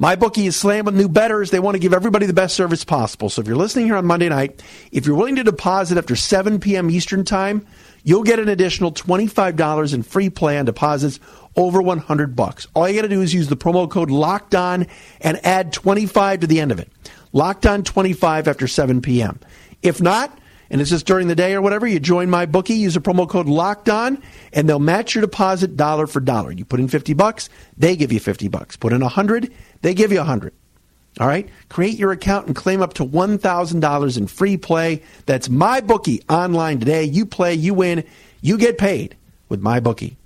My 0.00 0.14
bookie 0.14 0.46
is 0.46 0.54
slammed 0.54 0.86
with 0.86 0.94
new 0.94 1.08
betters. 1.08 1.50
They 1.50 1.58
want 1.58 1.74
to 1.74 1.80
give 1.80 1.92
everybody 1.92 2.26
the 2.26 2.32
best 2.32 2.54
service 2.54 2.84
possible. 2.84 3.28
So 3.28 3.40
if 3.40 3.48
you're 3.48 3.56
listening 3.56 3.86
here 3.86 3.96
on 3.96 4.06
Monday 4.06 4.28
night, 4.28 4.62
if 4.92 5.06
you're 5.06 5.16
willing 5.16 5.34
to 5.36 5.42
deposit 5.42 5.98
after 5.98 6.14
7 6.14 6.60
p.m. 6.60 6.88
Eastern 6.88 7.24
Time, 7.24 7.66
you'll 8.04 8.22
get 8.22 8.38
an 8.38 8.48
additional 8.48 8.92
$25 8.92 9.94
in 9.94 10.04
free 10.04 10.30
play 10.30 10.56
on 10.56 10.66
deposits 10.66 11.18
over 11.56 11.82
100 11.82 12.36
bucks. 12.36 12.68
All 12.74 12.88
you 12.88 12.94
got 12.94 13.02
to 13.02 13.08
do 13.08 13.22
is 13.22 13.34
use 13.34 13.48
the 13.48 13.56
promo 13.56 13.90
code 13.90 14.08
Locked 14.08 14.54
On 14.54 14.86
and 15.20 15.44
add 15.44 15.72
25 15.72 16.40
to 16.40 16.46
the 16.46 16.60
end 16.60 16.70
of 16.70 16.78
it. 16.78 16.92
Locked 17.32 17.66
On 17.66 17.82
25 17.82 18.46
after 18.46 18.68
7 18.68 19.02
p.m. 19.02 19.40
If 19.82 20.00
not, 20.00 20.38
and 20.70 20.80
it's 20.80 20.90
just 20.90 21.06
during 21.06 21.28
the 21.28 21.34
day 21.34 21.54
or 21.54 21.62
whatever, 21.62 21.86
you 21.86 21.98
join 22.00 22.28
my 22.28 22.46
bookie, 22.46 22.74
use 22.74 22.96
a 22.96 23.00
promo 23.00 23.28
code 23.28 23.46
locked 23.46 23.88
on, 23.88 24.22
and 24.52 24.68
they'll 24.68 24.78
match 24.78 25.14
your 25.14 25.22
deposit 25.22 25.76
dollar 25.76 26.06
for 26.06 26.20
dollar. 26.20 26.52
You 26.52 26.64
put 26.64 26.80
in 26.80 26.88
50 26.88 27.14
bucks, 27.14 27.48
they 27.76 27.96
give 27.96 28.12
you 28.12 28.20
50 28.20 28.48
bucks. 28.48 28.76
Put 28.76 28.92
in 28.92 29.00
100, 29.00 29.52
they 29.82 29.94
give 29.94 30.12
you 30.12 30.18
100. 30.18 30.52
All 31.20 31.26
right? 31.26 31.48
Create 31.68 31.98
your 31.98 32.12
account 32.12 32.46
and 32.46 32.54
claim 32.54 32.80
up 32.80 32.94
to 32.94 33.04
$1,000 33.04 34.18
in 34.18 34.26
free 34.26 34.56
play. 34.56 35.02
That's 35.26 35.48
my 35.48 35.80
bookie 35.80 36.22
online 36.28 36.78
today. 36.78 37.04
You 37.04 37.26
play, 37.26 37.54
you 37.54 37.74
win, 37.74 38.04
you 38.40 38.56
get 38.58 38.78
paid 38.78 39.16
with 39.48 39.60
my 39.60 39.80
bookie. 39.80 40.16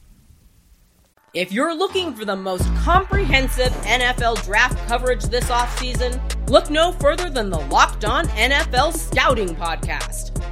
If 1.34 1.50
you're 1.50 1.74
looking 1.74 2.12
for 2.14 2.26
the 2.26 2.36
most 2.36 2.66
comprehensive 2.76 3.72
NFL 3.84 4.44
draft 4.44 4.76
coverage 4.86 5.22
this 5.24 5.48
offseason, 5.48 6.20
look 6.50 6.68
no 6.68 6.92
further 6.92 7.30
than 7.30 7.48
the 7.48 7.58
Locked 7.58 8.04
On 8.04 8.26
NFL 8.26 8.94
Scouting 8.94 9.56
Podcast. 9.56 10.31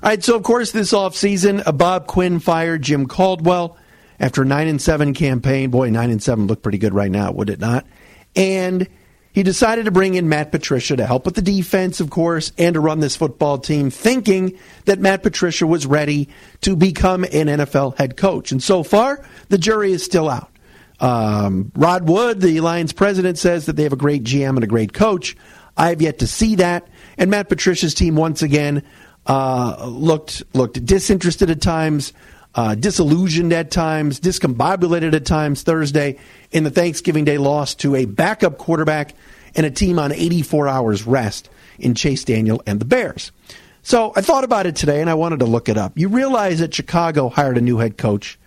All 0.00 0.10
right, 0.10 0.22
so 0.22 0.36
of 0.36 0.44
course 0.44 0.70
this 0.70 0.92
offseason, 0.92 1.66
uh, 1.66 1.72
Bob 1.72 2.06
Quinn 2.06 2.38
fired 2.38 2.82
Jim 2.82 3.06
Caldwell 3.06 3.76
after 4.20 4.42
a 4.42 4.44
9 4.44 4.68
and 4.68 4.80
7 4.80 5.12
campaign. 5.12 5.70
Boy, 5.70 5.90
9 5.90 6.10
and 6.10 6.22
7 6.22 6.46
look 6.46 6.62
pretty 6.62 6.78
good 6.78 6.94
right 6.94 7.10
now, 7.10 7.32
would 7.32 7.50
it 7.50 7.58
not? 7.58 7.84
And 8.36 8.88
he 9.32 9.42
decided 9.42 9.86
to 9.86 9.90
bring 9.90 10.14
in 10.14 10.28
Matt 10.28 10.52
Patricia 10.52 10.96
to 10.96 11.06
help 11.06 11.24
with 11.24 11.34
the 11.34 11.42
defense, 11.42 11.98
of 11.98 12.10
course, 12.10 12.52
and 12.58 12.74
to 12.74 12.80
run 12.80 13.00
this 13.00 13.16
football 13.16 13.58
team, 13.58 13.90
thinking 13.90 14.58
that 14.84 15.00
Matt 15.00 15.24
Patricia 15.24 15.66
was 15.66 15.84
ready 15.84 16.28
to 16.60 16.76
become 16.76 17.24
an 17.24 17.30
NFL 17.48 17.96
head 17.98 18.16
coach. 18.16 18.52
And 18.52 18.62
so 18.62 18.84
far, 18.84 19.24
the 19.48 19.58
jury 19.58 19.92
is 19.92 20.04
still 20.04 20.28
out. 20.28 20.50
Um, 21.00 21.72
Rod 21.74 22.08
Wood, 22.08 22.40
the 22.40 22.60
Lions 22.60 22.92
president, 22.92 23.38
says 23.38 23.66
that 23.66 23.74
they 23.74 23.82
have 23.82 23.92
a 23.92 23.96
great 23.96 24.24
GM 24.24 24.50
and 24.50 24.64
a 24.64 24.68
great 24.68 24.92
coach. 24.92 25.36
I 25.76 25.90
have 25.90 26.02
yet 26.02 26.20
to 26.20 26.26
see 26.26 26.56
that. 26.56 26.88
And 27.16 27.30
Matt 27.30 27.48
Patricia's 27.48 27.94
team 27.94 28.16
once 28.16 28.42
again 28.42 28.82
uh, 29.28 29.86
looked 29.86 30.42
looked 30.54 30.84
disinterested 30.84 31.50
at 31.50 31.60
times, 31.60 32.12
uh, 32.54 32.74
disillusioned 32.74 33.52
at 33.52 33.70
times, 33.70 34.18
discombobulated 34.18 35.14
at 35.14 35.26
times 35.26 35.62
Thursday 35.62 36.18
in 36.50 36.64
the 36.64 36.70
Thanksgiving 36.70 37.24
Day 37.24 37.38
loss 37.38 37.74
to 37.76 37.94
a 37.94 38.06
backup 38.06 38.58
quarterback 38.58 39.14
and 39.54 39.66
a 39.66 39.70
team 39.70 39.98
on 39.98 40.12
84 40.12 40.66
hours 40.66 41.06
rest 41.06 41.50
in 41.78 41.94
Chase 41.94 42.24
Daniel 42.24 42.62
and 42.66 42.80
the 42.80 42.84
Bears. 42.84 43.30
So 43.82 44.12
I 44.16 44.22
thought 44.22 44.44
about 44.44 44.66
it 44.66 44.76
today 44.76 45.00
and 45.00 45.08
I 45.08 45.14
wanted 45.14 45.40
to 45.40 45.46
look 45.46 45.68
it 45.68 45.76
up. 45.76 45.96
You 45.96 46.08
realize 46.08 46.58
that 46.58 46.74
Chicago 46.74 47.28
hired 47.28 47.58
a 47.58 47.60
new 47.60 47.78
head 47.78 47.96
coach 47.96 48.38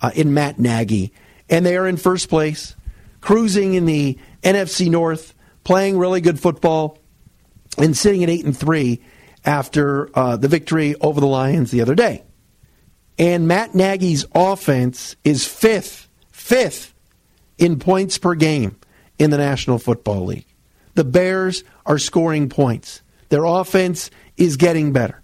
uh, 0.00 0.10
in 0.14 0.32
Matt 0.32 0.58
Nagy, 0.58 1.12
and 1.48 1.66
they 1.66 1.76
are 1.76 1.86
in 1.86 1.96
first 1.96 2.28
place, 2.28 2.74
cruising 3.20 3.74
in 3.74 3.84
the 3.84 4.16
NFC 4.42 4.88
North, 4.88 5.34
playing 5.64 5.98
really 5.98 6.20
good 6.20 6.40
football, 6.40 6.98
and 7.76 7.96
sitting 7.96 8.22
at 8.22 8.30
eight 8.30 8.44
and 8.44 8.56
three 8.56 9.02
after 9.44 10.10
uh, 10.16 10.36
the 10.36 10.48
victory 10.48 10.94
over 11.00 11.20
the 11.20 11.26
Lions 11.26 11.70
the 11.70 11.80
other 11.80 11.94
day. 11.94 12.24
And 13.18 13.46
Matt 13.46 13.74
Nagy's 13.74 14.24
offense 14.34 15.16
is 15.24 15.46
fifth, 15.46 16.08
fifth 16.30 16.94
in 17.58 17.78
points 17.78 18.18
per 18.18 18.34
game 18.34 18.76
in 19.18 19.30
the 19.30 19.38
National 19.38 19.78
Football 19.78 20.24
League. 20.24 20.46
The 20.94 21.04
Bears 21.04 21.62
are 21.86 21.98
scoring 21.98 22.48
points. 22.48 23.02
Their 23.28 23.44
offense 23.44 24.10
is 24.36 24.56
getting 24.56 24.92
better. 24.92 25.22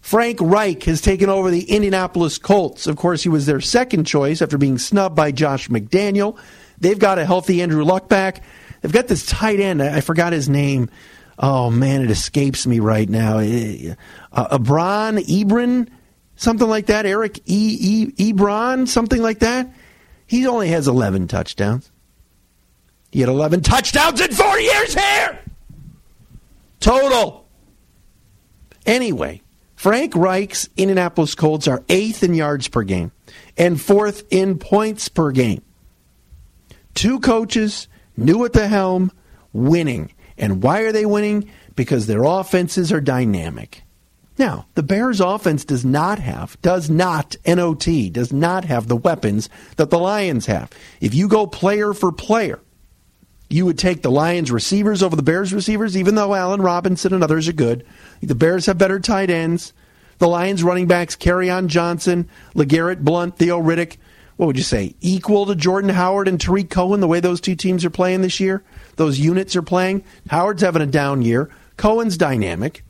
Frank 0.00 0.38
Reich 0.40 0.84
has 0.84 1.00
taken 1.00 1.28
over 1.28 1.50
the 1.50 1.64
Indianapolis 1.64 2.38
Colts. 2.38 2.86
Of 2.86 2.96
course, 2.96 3.22
he 3.22 3.28
was 3.28 3.46
their 3.46 3.60
second 3.60 4.04
choice 4.04 4.40
after 4.40 4.56
being 4.56 4.78
snubbed 4.78 5.16
by 5.16 5.32
Josh 5.32 5.68
McDaniel. 5.68 6.38
They've 6.78 6.98
got 6.98 7.18
a 7.18 7.24
healthy 7.24 7.60
Andrew 7.60 7.82
Luck 7.82 8.08
back. 8.08 8.44
They've 8.80 8.92
got 8.92 9.08
this 9.08 9.26
tight 9.26 9.58
end. 9.58 9.82
I 9.82 10.00
forgot 10.00 10.32
his 10.32 10.48
name. 10.48 10.90
Oh 11.38 11.70
man, 11.70 12.02
it 12.02 12.10
escapes 12.10 12.66
me 12.66 12.80
right 12.80 13.08
now. 13.08 13.38
Uh, 13.38 14.58
Abron 14.58 15.18
Ebron, 15.18 15.88
something 16.36 16.68
like 16.68 16.86
that. 16.86 17.04
Eric 17.06 17.38
E. 17.46 18.10
e 18.16 18.32
Ebron, 18.32 18.88
something 18.88 19.20
like 19.20 19.40
that. 19.40 19.72
He 20.26 20.46
only 20.46 20.68
has 20.68 20.88
11 20.88 21.28
touchdowns. 21.28 21.92
He 23.12 23.20
had 23.20 23.28
11 23.28 23.60
touchdowns 23.62 24.20
in 24.20 24.32
four 24.32 24.58
years 24.58 24.94
here. 24.94 25.38
Total. 26.80 27.46
Anyway, 28.84 29.42
Frank 29.74 30.14
Reich's 30.14 30.68
Indianapolis 30.76 31.34
Colts 31.34 31.68
are 31.68 31.82
eighth 31.88 32.22
in 32.22 32.34
yards 32.34 32.68
per 32.68 32.82
game 32.82 33.12
and 33.56 33.80
fourth 33.80 34.24
in 34.30 34.58
points 34.58 35.08
per 35.08 35.32
game. 35.32 35.62
Two 36.94 37.20
coaches, 37.20 37.88
new 38.16 38.44
at 38.44 38.52
the 38.52 38.68
helm, 38.68 39.12
winning. 39.52 40.12
And 40.38 40.62
why 40.62 40.80
are 40.80 40.92
they 40.92 41.06
winning? 41.06 41.50
Because 41.74 42.06
their 42.06 42.24
offenses 42.24 42.92
are 42.92 43.00
dynamic. 43.00 43.82
Now, 44.38 44.66
the 44.74 44.82
Bears 44.82 45.20
offense 45.20 45.64
does 45.64 45.84
not 45.84 46.18
have, 46.18 46.60
does 46.60 46.90
not, 46.90 47.36
NOT, 47.46 47.86
does 48.12 48.32
not 48.32 48.66
have 48.66 48.86
the 48.86 48.96
weapons 48.96 49.48
that 49.76 49.88
the 49.88 49.98
Lions 49.98 50.46
have. 50.46 50.70
If 51.00 51.14
you 51.14 51.26
go 51.26 51.46
player 51.46 51.94
for 51.94 52.12
player, 52.12 52.60
you 53.48 53.64
would 53.64 53.78
take 53.78 54.02
the 54.02 54.10
Lions 54.10 54.50
receivers 54.50 55.02
over 55.02 55.16
the 55.16 55.22
Bears 55.22 55.54
receivers, 55.54 55.96
even 55.96 56.16
though 56.16 56.34
Allen 56.34 56.60
Robinson 56.60 57.14
and 57.14 57.24
others 57.24 57.48
are 57.48 57.54
good. 57.54 57.86
The 58.20 58.34
Bears 58.34 58.66
have 58.66 58.76
better 58.76 59.00
tight 59.00 59.30
ends. 59.30 59.72
The 60.18 60.28
Lions 60.28 60.62
running 60.62 60.86
backs, 60.86 61.16
on 61.26 61.68
Johnson, 61.68 62.28
LeGarrette 62.54 63.04
Blunt, 63.04 63.38
Theo 63.38 63.60
Riddick, 63.60 63.96
what 64.36 64.46
would 64.46 64.56
you 64.56 64.62
say, 64.62 64.94
equal 65.00 65.46
to 65.46 65.54
Jordan 65.54 65.90
Howard 65.90 66.28
and 66.28 66.40
Tarik 66.40 66.68
Cohen, 66.68 67.00
the 67.00 67.06
way 67.06 67.20
those 67.20 67.40
two 67.40 67.54
teams 67.54 67.84
are 67.84 67.90
playing 67.90 68.22
this 68.22 68.40
year? 68.40 68.62
Those 68.96 69.18
units 69.18 69.54
are 69.56 69.62
playing. 69.62 70.04
Howard's 70.28 70.62
having 70.62 70.82
a 70.82 70.86
down 70.86 71.22
year. 71.22 71.50
Cohen's 71.76 72.16
dynamic. 72.16 72.82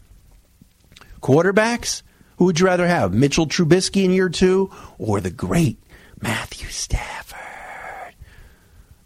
Quarterbacks, 1.20 2.02
who 2.38 2.44
would 2.46 2.60
you 2.60 2.66
rather 2.66 2.86
have? 2.86 3.12
Mitchell 3.12 3.46
Trubisky 3.46 4.04
in 4.04 4.12
year 4.12 4.28
two 4.28 4.70
or 4.98 5.20
the 5.20 5.30
great 5.30 5.78
Matthew 6.20 6.68
Stafford? 6.68 7.40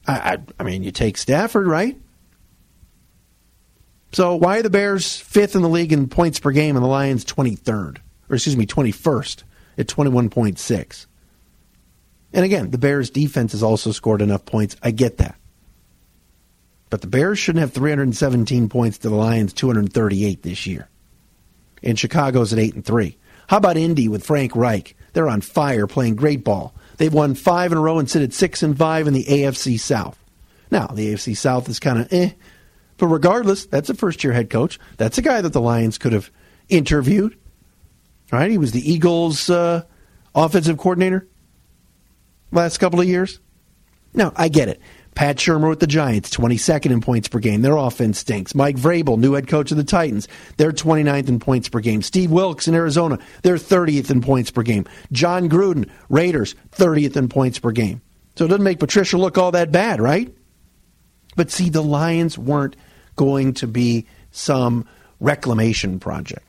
I, 0.06 0.32
I, 0.32 0.38
I 0.58 0.62
mean, 0.62 0.82
you 0.82 0.90
take 0.90 1.16
Stafford, 1.16 1.66
right? 1.66 1.96
So 4.12 4.34
why 4.34 4.58
are 4.58 4.62
the 4.62 4.70
Bears 4.70 5.16
fifth 5.16 5.54
in 5.54 5.62
the 5.62 5.68
league 5.68 5.92
in 5.92 6.08
points 6.08 6.40
per 6.40 6.50
game 6.50 6.76
and 6.76 6.84
the 6.84 6.88
Lions 6.88 7.24
23rd? 7.24 7.98
Or 8.28 8.34
excuse 8.34 8.56
me, 8.56 8.66
21st 8.66 9.44
at 9.78 9.86
21.6? 9.86 11.06
And 12.32 12.44
again, 12.44 12.70
the 12.70 12.78
Bears' 12.78 13.10
defense 13.10 13.52
has 13.52 13.62
also 13.62 13.92
scored 13.92 14.22
enough 14.22 14.44
points. 14.44 14.76
I 14.82 14.90
get 14.90 15.18
that. 15.18 15.39
But 16.90 17.00
the 17.00 17.06
Bears 17.06 17.38
shouldn't 17.38 17.60
have 17.60 17.72
317 17.72 18.68
points 18.68 18.98
to 18.98 19.08
the 19.08 19.14
Lions 19.14 19.52
238 19.52 20.42
this 20.42 20.66
year. 20.66 20.88
And 21.82 21.98
Chicago's 21.98 22.52
at 22.52 22.58
8 22.58 22.74
and 22.74 22.84
3. 22.84 23.16
How 23.46 23.56
about 23.56 23.76
Indy 23.76 24.08
with 24.08 24.26
Frank 24.26 24.54
Reich? 24.54 24.96
They're 25.12 25.28
on 25.28 25.40
fire 25.40 25.86
playing 25.86 26.16
great 26.16 26.44
ball. 26.44 26.74
They've 26.98 27.12
won 27.12 27.34
5 27.34 27.72
in 27.72 27.78
a 27.78 27.80
row 27.80 27.98
and 27.98 28.10
sit 28.10 28.22
at 28.22 28.32
6 28.32 28.62
and 28.62 28.76
5 28.76 29.06
in 29.06 29.14
the 29.14 29.24
AFC 29.24 29.78
South. 29.78 30.22
Now, 30.70 30.88
the 30.88 31.12
AFC 31.12 31.36
South 31.36 31.68
is 31.68 31.80
kind 31.80 32.00
of 32.00 32.12
eh, 32.12 32.32
but 33.00 33.06
regardless, 33.06 33.64
that's 33.64 33.88
a 33.88 33.94
first 33.94 34.22
year 34.22 34.34
head 34.34 34.50
coach. 34.50 34.78
That's 34.98 35.16
a 35.16 35.22
guy 35.22 35.40
that 35.40 35.54
the 35.54 35.60
Lions 35.60 35.96
could 35.96 36.12
have 36.12 36.30
interviewed. 36.68 37.36
Right? 38.30 38.50
He 38.50 38.58
was 38.58 38.72
the 38.72 38.92
Eagles' 38.92 39.48
uh, 39.48 39.84
offensive 40.34 40.76
coordinator 40.76 41.26
last 42.52 42.78
couple 42.78 43.00
of 43.00 43.08
years. 43.08 43.40
Now, 44.12 44.32
I 44.36 44.48
get 44.48 44.68
it. 44.68 44.80
Pat 45.14 45.36
Shurmur 45.36 45.68
with 45.68 45.80
the 45.80 45.86
Giants, 45.86 46.30
22nd 46.30 46.90
in 46.90 47.00
points 47.00 47.28
per 47.28 47.38
game. 47.38 47.62
Their 47.62 47.76
offense 47.76 48.18
stinks. 48.20 48.54
Mike 48.54 48.76
Vrabel, 48.76 49.18
new 49.18 49.34
head 49.34 49.48
coach 49.48 49.70
of 49.70 49.76
the 49.76 49.84
Titans, 49.84 50.28
they're 50.56 50.72
29th 50.72 51.28
in 51.28 51.40
points 51.40 51.68
per 51.68 51.80
game. 51.80 52.02
Steve 52.02 52.30
Wilks 52.30 52.68
in 52.68 52.74
Arizona, 52.74 53.18
they're 53.42 53.56
30th 53.56 54.10
in 54.10 54.20
points 54.20 54.50
per 54.50 54.62
game. 54.62 54.86
Jon 55.12 55.48
Gruden, 55.48 55.90
Raiders, 56.08 56.54
30th 56.72 57.16
in 57.16 57.28
points 57.28 57.58
per 57.58 57.72
game. 57.72 58.00
So 58.36 58.44
it 58.44 58.48
doesn't 58.48 58.64
make 58.64 58.78
Patricia 58.78 59.18
look 59.18 59.36
all 59.36 59.50
that 59.52 59.72
bad, 59.72 60.00
right? 60.00 60.32
But 61.36 61.50
see, 61.50 61.68
the 61.68 61.82
Lions 61.82 62.38
weren't 62.38 62.76
going 63.16 63.54
to 63.54 63.66
be 63.66 64.06
some 64.30 64.86
reclamation 65.18 66.00
project. 66.00 66.48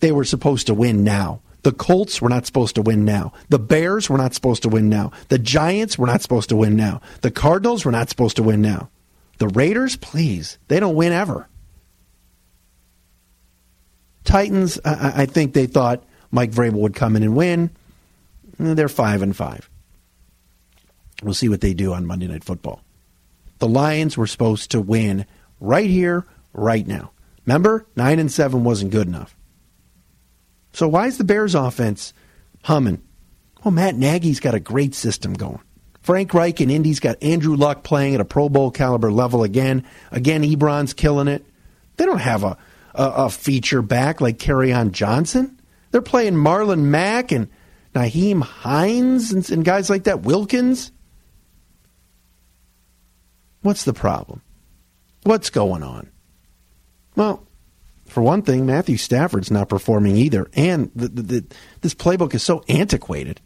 They 0.00 0.12
were 0.12 0.24
supposed 0.24 0.66
to 0.66 0.74
win 0.74 1.04
now. 1.04 1.42
The 1.66 1.72
Colts 1.72 2.22
were 2.22 2.28
not 2.28 2.46
supposed 2.46 2.76
to 2.76 2.82
win 2.82 3.04
now. 3.04 3.32
The 3.48 3.58
Bears 3.58 4.08
were 4.08 4.16
not 4.16 4.34
supposed 4.34 4.62
to 4.62 4.68
win 4.68 4.88
now. 4.88 5.10
The 5.30 5.38
Giants 5.40 5.98
were 5.98 6.06
not 6.06 6.22
supposed 6.22 6.48
to 6.50 6.56
win 6.56 6.76
now. 6.76 7.00
The 7.22 7.30
Cardinals 7.32 7.84
were 7.84 7.90
not 7.90 8.08
supposed 8.08 8.36
to 8.36 8.44
win 8.44 8.62
now. 8.62 8.88
The 9.38 9.48
Raiders, 9.48 9.96
please, 9.96 10.58
they 10.68 10.78
don't 10.78 10.94
win 10.94 11.12
ever. 11.12 11.48
Titans, 14.22 14.78
I, 14.84 15.22
I 15.22 15.26
think 15.26 15.54
they 15.54 15.66
thought 15.66 16.04
Mike 16.30 16.52
Vrabel 16.52 16.74
would 16.74 16.94
come 16.94 17.16
in 17.16 17.24
and 17.24 17.34
win. 17.34 17.70
Eh, 18.60 18.74
they're 18.74 18.88
five 18.88 19.20
and 19.20 19.36
five. 19.36 19.68
We'll 21.24 21.34
see 21.34 21.48
what 21.48 21.62
they 21.62 21.74
do 21.74 21.92
on 21.92 22.06
Monday 22.06 22.28
Night 22.28 22.44
Football. 22.44 22.80
The 23.58 23.66
Lions 23.66 24.16
were 24.16 24.28
supposed 24.28 24.70
to 24.70 24.80
win 24.80 25.26
right 25.58 25.90
here, 25.90 26.26
right 26.52 26.86
now. 26.86 27.10
Remember, 27.44 27.86
9 27.96 28.20
and 28.20 28.30
7 28.30 28.62
wasn't 28.62 28.92
good 28.92 29.08
enough. 29.08 29.34
So 30.76 30.86
why 30.86 31.06
is 31.06 31.16
the 31.16 31.24
Bears 31.24 31.54
offense 31.54 32.12
humming? 32.62 33.00
Well, 33.64 33.72
Matt 33.72 33.96
Nagy's 33.96 34.40
got 34.40 34.54
a 34.54 34.60
great 34.60 34.94
system 34.94 35.32
going. 35.32 35.62
Frank 36.02 36.34
Reich 36.34 36.60
and 36.60 36.70
Indy's 36.70 37.00
got 37.00 37.22
Andrew 37.22 37.56
Luck 37.56 37.82
playing 37.82 38.14
at 38.14 38.20
a 38.20 38.26
Pro 38.26 38.50
Bowl 38.50 38.70
caliber 38.70 39.10
level 39.10 39.42
again. 39.42 39.86
Again, 40.12 40.42
Ebron's 40.42 40.92
killing 40.92 41.28
it. 41.28 41.46
They 41.96 42.04
don't 42.04 42.18
have 42.18 42.44
a, 42.44 42.58
a, 42.94 43.04
a 43.04 43.30
feature 43.30 43.80
back 43.80 44.20
like 44.20 44.46
on 44.46 44.92
Johnson. 44.92 45.58
They're 45.92 46.02
playing 46.02 46.34
Marlon 46.34 46.82
Mack 46.82 47.32
and 47.32 47.48
Nyheim 47.94 48.42
Hines 48.42 49.32
and, 49.32 49.50
and 49.50 49.64
guys 49.64 49.88
like 49.88 50.04
that. 50.04 50.24
Wilkins. 50.24 50.92
What's 53.62 53.84
the 53.84 53.94
problem? 53.94 54.42
What's 55.22 55.48
going 55.48 55.82
on? 55.82 56.10
Well, 57.16 57.45
for 58.16 58.22
one 58.22 58.40
thing, 58.40 58.64
Matthew 58.64 58.96
Stafford's 58.96 59.50
not 59.50 59.68
performing 59.68 60.16
either, 60.16 60.48
and 60.54 60.90
the, 60.96 61.08
the, 61.08 61.22
the, 61.22 61.44
this 61.82 61.94
playbook 61.94 62.34
is 62.34 62.42
so 62.42 62.64
antiquated. 62.66 63.42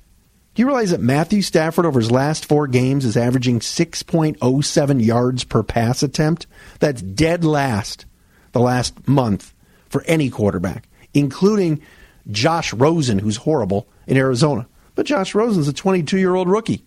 Do 0.54 0.62
you 0.62 0.66
realize 0.66 0.92
that 0.92 1.00
Matthew 1.00 1.42
Stafford 1.42 1.86
over 1.86 1.98
his 1.98 2.12
last 2.12 2.46
four 2.46 2.68
games 2.68 3.04
is 3.04 3.16
averaging 3.16 3.58
6.07 3.58 5.04
yards 5.04 5.42
per 5.42 5.64
pass 5.64 6.04
attempt? 6.04 6.46
That's 6.78 7.02
dead 7.02 7.44
last 7.44 8.06
the 8.52 8.60
last 8.60 9.08
month 9.08 9.52
for 9.88 10.04
any 10.04 10.30
quarterback, 10.30 10.88
including 11.12 11.82
Josh 12.30 12.72
Rosen, 12.72 13.18
who's 13.18 13.38
horrible 13.38 13.88
in 14.06 14.16
Arizona. 14.16 14.68
But 14.94 15.06
Josh 15.06 15.34
Rosen's 15.34 15.66
a 15.66 15.72
22 15.72 16.16
year 16.16 16.36
old 16.36 16.48
rookie. 16.48 16.84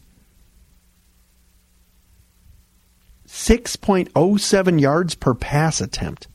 6.07 3.28 4.80
yards 4.80 5.16
per 5.16 5.34
pass 5.34 5.82
attempt. 5.82 6.30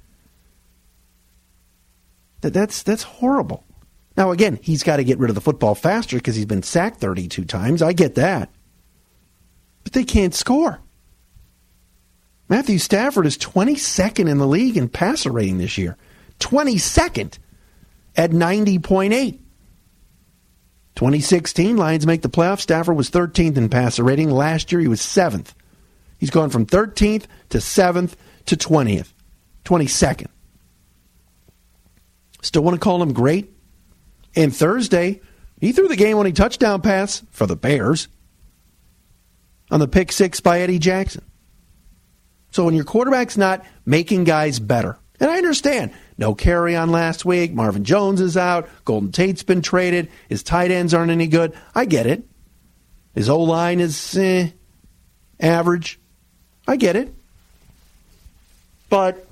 That, 2.40 2.52
that's, 2.52 2.83
that's 2.83 3.02
horrible. 3.02 3.64
Now, 4.16 4.33
again, 4.33 4.59
he's 4.62 4.83
got 4.83 4.97
to 4.97 5.04
get 5.04 5.18
rid 5.18 5.30
of 5.30 5.35
the 5.35 5.40
football 5.40 5.75
faster 5.75 6.16
because 6.16 6.35
he's 6.35 6.47
been 6.47 6.62
sacked 6.62 7.00
32 7.00 7.45
times. 7.45 7.83
I 7.83 7.92
get 7.92 8.16
that. 8.16 8.50
But 9.85 9.92
they 9.92 10.04
can't 10.04 10.35
score. 10.35 10.80
Matthew 12.49 12.78
Stafford 12.78 13.26
is 13.26 13.38
22nd 13.38 14.28
in 14.28 14.38
the 14.38 14.47
league 14.47 14.76
in 14.76 14.88
passer 14.88 15.30
rating 15.30 15.59
this 15.59 15.78
year. 15.78 15.97
22nd 16.40 17.38
at 18.16 18.30
90.8. 18.30 19.38
2016, 20.95 21.76
Lions 21.76 22.07
make 22.07 22.23
the 22.23 22.28
playoffs. 22.28 22.62
Stafford 22.62 22.97
was 22.97 23.11
13th 23.11 23.57
in 23.57 23.68
passer 23.68 24.02
rating. 24.02 24.30
Last 24.30 24.73
year, 24.73 24.80
he 24.80 24.88
was 24.88 25.00
7th. 25.00 25.52
He's 26.18 26.30
gone 26.30 26.50
from 26.50 26.66
13th 26.66 27.26
to 27.50 27.59
7th 27.59 28.14
to 28.47 28.57
20th, 28.57 29.12
22nd. 29.64 30.26
Still 32.42 32.62
want 32.62 32.75
to 32.75 32.80
call 32.80 33.02
him 33.02 33.12
great? 33.12 33.52
And 34.37 34.54
Thursday, 34.54 35.21
he 35.61 35.73
threw 35.73 35.88
the 35.88 35.97
game 35.97 36.16
winning 36.16 36.35
touchdown 36.35 36.80
pass 36.80 37.23
for 37.30 37.47
the 37.47 37.57
Bears 37.57 38.09
on 39.71 39.80
the 39.80 39.88
pick 39.88 40.12
six 40.12 40.40
by 40.40 40.61
Eddie 40.61 40.78
Jackson. 40.78 41.25
So 42.50 42.64
when 42.64 42.75
your 42.75 42.85
quarterback's 42.85 43.37
not 43.37 43.64
making 43.85 44.25
guys 44.25 44.59
better, 44.59 44.99
and 45.21 45.30
I 45.30 45.37
understand, 45.37 45.92
no 46.16 46.35
Kerryon 46.35 46.90
last 46.90 47.25
week, 47.25 47.52
Marvin 47.52 47.85
Jones 47.85 48.21
is 48.21 48.37
out, 48.37 48.68
Golden 48.85 49.12
Tate's 49.12 49.42
been 49.42 49.62
traded, 49.62 50.09
his 50.28 50.42
tight 50.42 50.71
ends 50.71 50.95
aren't 50.95 51.11
any 51.11 51.26
good. 51.26 51.54
I 51.75 51.85
get 51.85 52.07
it. 52.07 52.25
His 53.14 53.28
O 53.28 53.40
line 53.40 53.80
is 53.80 54.16
eh, 54.16 54.50
average. 55.40 55.99
I 56.66 56.76
get 56.76 56.95
it. 56.95 57.12
But 58.88 59.26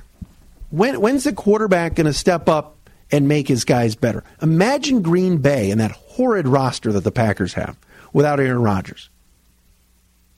when, 0.70 1.00
when's 1.00 1.24
the 1.24 1.32
quarterback 1.32 1.94
going 1.94 2.06
to 2.06 2.12
step 2.12 2.48
up 2.48 2.75
and 3.10 3.28
make 3.28 3.48
his 3.48 3.64
guys 3.64 3.94
better? 3.94 4.24
Imagine 4.42 5.02
Green 5.02 5.38
Bay 5.38 5.70
and 5.70 5.80
that 5.80 5.92
horrid 5.92 6.48
roster 6.48 6.92
that 6.92 7.04
the 7.04 7.12
Packers 7.12 7.54
have 7.54 7.76
without 8.12 8.40
Aaron 8.40 8.62
Rodgers. 8.62 9.10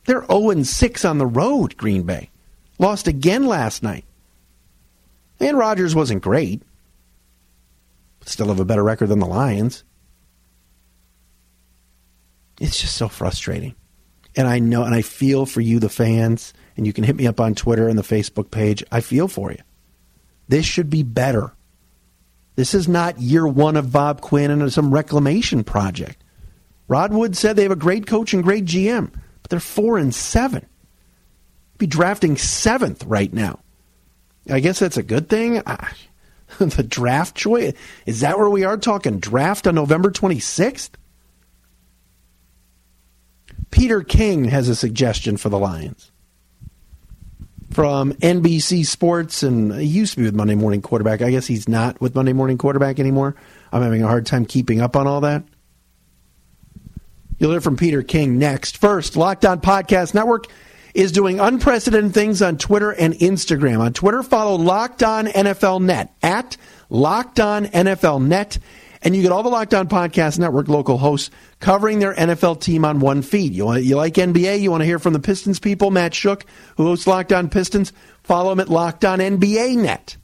They're 0.07 0.26
0 0.26 0.62
6 0.62 1.04
on 1.04 1.18
the 1.18 1.26
road, 1.26 1.76
Green 1.76 2.02
Bay. 2.02 2.31
Lost 2.78 3.09
again 3.09 3.46
last 3.46 3.83
night. 3.83 4.04
And 5.40 5.59
Rodgers 5.59 5.94
wasn't 5.94 6.22
great. 6.22 6.62
Still 8.24 8.48
have 8.48 8.61
a 8.61 8.64
better 8.64 8.83
record 8.83 9.09
than 9.09 9.20
the 9.20 9.26
Lions. 9.26 9.85
It's 12.61 12.81
just 12.81 12.96
so 12.96 13.09
frustrating. 13.09 13.74
And 14.37 14.46
I 14.46 14.59
know 14.59 14.85
and 14.85 14.94
I 14.94 15.02
feel 15.02 15.46
for 15.46 15.61
you, 15.61 15.78
the 15.78 15.88
fans 15.88 16.52
and 16.76 16.87
you 16.87 16.92
can 16.92 17.04
hit 17.04 17.16
me 17.16 17.26
up 17.26 17.40
on 17.40 17.54
Twitter 17.54 17.88
and 17.88 17.98
the 17.98 18.02
Facebook 18.02 18.50
page. 18.50 18.85
I 18.90 19.00
feel 19.00 19.28
for 19.28 19.50
you. 19.50 19.59
This 20.48 20.64
should 20.64 20.88
be 20.88 21.02
better. 21.02 21.52
This 22.59 22.75
is 22.75 22.88
not 22.88 23.21
year 23.21 23.47
one 23.47 23.77
of 23.77 23.92
Bob 23.92 24.21
Quinn 24.21 24.51
and 24.51 24.73
some 24.73 24.92
reclamation 24.92 25.62
project. 25.62 26.25
Rod 26.88 27.12
Wood 27.12 27.37
said 27.37 27.55
they 27.55 27.62
have 27.62 27.71
a 27.71 27.77
great 27.77 28.09
coach 28.09 28.35
and 28.35 28.42
great 28.42 28.64
GM, 28.64 29.12
but 29.12 29.49
they're 29.49 29.61
four 29.61 29.97
and 29.97 30.12
seven. 30.12 30.66
Be 31.79 31.87
drafting 31.87 32.37
seventh 32.37 33.05
right 33.05 33.33
now. 33.33 33.61
I 34.51 34.59
guess 34.59 34.81
that's 34.81 34.97
a 34.97 35.05
good 35.05 35.29
thing. 35.29 35.62
the 36.59 36.83
draft 36.83 37.37
choice 37.37 37.75
is 38.07 38.23
that 38.23 38.40
where 38.40 38.51
we 38.51 38.64
are 38.64 38.77
talking 38.77 39.21
draft 39.21 39.68
on 39.68 39.77
November 39.77 40.11
twenty 40.11 40.40
sixth? 40.40 40.99
Peter 43.71 44.03
King 44.03 44.47
has 44.47 44.68
a 44.68 44.75
suggestion 44.75 45.37
for 45.37 45.49
the 45.49 45.61
Lions 45.61 46.11
from 47.79 48.12
NBC 48.14 48.85
Sports, 48.85 49.45
and 49.45 49.73
he 49.73 49.87
used 49.87 50.14
to 50.14 50.19
be 50.19 50.25
with 50.25 50.35
Monday 50.35 50.57
Morning 50.57 50.83
Quarterback. 50.83 51.23
I 51.23 51.31
guess 51.31 51.47
he's 51.47 51.69
not 51.69 52.01
with 52.01 52.12
Monday 52.12 52.33
Morning 52.33 52.59
Quarterback 52.59 52.99
anymore. 52.99 53.37
I'm 53.73 53.83
having 53.83 54.03
a 54.03 54.09
hard 54.09 54.27
time 54.27 54.47
keeping 54.47 54.81
up 54.81 54.97
on 54.97 55.07
all 55.07 55.21
that. 55.21 55.45
You'll 57.38 57.53
hear 57.53 57.61
from 57.61 57.77
Peter 57.77 58.03
King 58.03 58.37
next. 58.37 58.79
First, 58.79 59.17
Locked 59.17 59.45
On 59.45 59.61
Podcast 59.61 60.12
Network 60.12 60.47
is 60.93 61.12
doing 61.12 61.38
unprecedented 61.38 62.14
things 62.14 62.43
on 62.43 62.59
Twitter 62.59 62.91
and 62.91 63.14
Instagram. 63.14 63.79
On 63.79 63.93
Twitter, 63.93 64.25
follow 64.25 64.57
Locked 64.57 65.05
On 65.05 65.29
NFL 65.29 65.81
Net 65.81 66.12
at 66.21 66.57
Locked 66.91 67.38
On 67.38 67.67
NFL 67.67 68.27
Net 68.27 68.59
and 69.02 69.14
you 69.14 69.22
get 69.22 69.32
all 69.32 69.42
the 69.42 69.48
Locked 69.48 69.74
On 69.74 69.88
Podcast 69.88 70.38
Network 70.38 70.68
local 70.68 70.98
hosts 70.98 71.30
covering 71.61 71.98
their 71.98 72.14
NFL 72.14 72.61
team 72.61 72.84
on 72.84 73.00
one 73.00 73.22
feed. 73.22 73.54
You, 73.54 73.66
want, 73.66 73.84
you 73.84 73.96
like 73.96 74.14
NBA? 74.14 74.61
You 74.61 74.70
want 74.70 74.82
to 74.82 74.87
hear 74.87 74.98
from 74.98 75.12
the 75.12 75.20
Pistons 75.20 75.58
people? 75.58 75.90
Matt 75.90 76.12
Schoch, 76.12 76.42
who 76.76 76.84
hosts 76.84 77.06
Locked 77.06 77.32
On 77.32 77.48
Pistons, 77.48 77.92
follow 78.22 78.52
him 78.52 78.61
at 78.61 78.68
Locked 78.68 79.04
On 79.04 79.18
NBA 79.18 79.76
Net. 79.76 80.16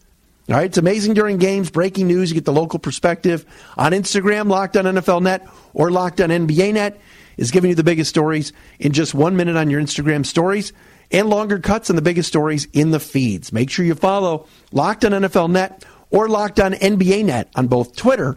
All 0.48 0.56
right, 0.56 0.66
it's 0.66 0.76
amazing 0.76 1.14
during 1.14 1.38
games, 1.38 1.70
breaking 1.70 2.06
news. 2.06 2.30
You 2.30 2.34
get 2.34 2.44
the 2.44 2.52
local 2.52 2.78
perspective 2.78 3.46
on 3.78 3.92
Instagram, 3.92 4.48
Locked 4.48 4.76
On 4.76 4.84
NFL 4.84 5.22
Net 5.22 5.46
or 5.72 5.90
Locked 5.90 6.20
On 6.20 6.28
NBA 6.28 6.74
Net 6.74 7.00
is 7.37 7.50
giving 7.50 7.70
you 7.70 7.74
the 7.74 7.84
biggest 7.84 8.10
stories 8.10 8.52
in 8.78 8.92
just 8.92 9.14
one 9.14 9.37
minute 9.37 9.56
on 9.56 9.70
your 9.70 9.80
Instagram 9.80 10.24
stories 10.26 10.72
and 11.10 11.28
longer 11.28 11.58
cuts 11.58 11.90
on 11.90 11.96
the 11.96 12.02
biggest 12.02 12.28
stories 12.28 12.66
in 12.72 12.90
the 12.90 13.00
feeds. 13.00 13.52
Make 13.52 13.70
sure 13.70 13.84
you 13.84 13.94
follow 13.94 14.46
Locked 14.72 15.04
On 15.04 15.12
NFL 15.12 15.50
Net 15.50 15.84
or 16.10 16.28
Locked 16.28 16.60
On 16.60 16.72
NBA 16.72 17.24
Net 17.24 17.48
on 17.54 17.66
both 17.66 17.96
Twitter 17.96 18.37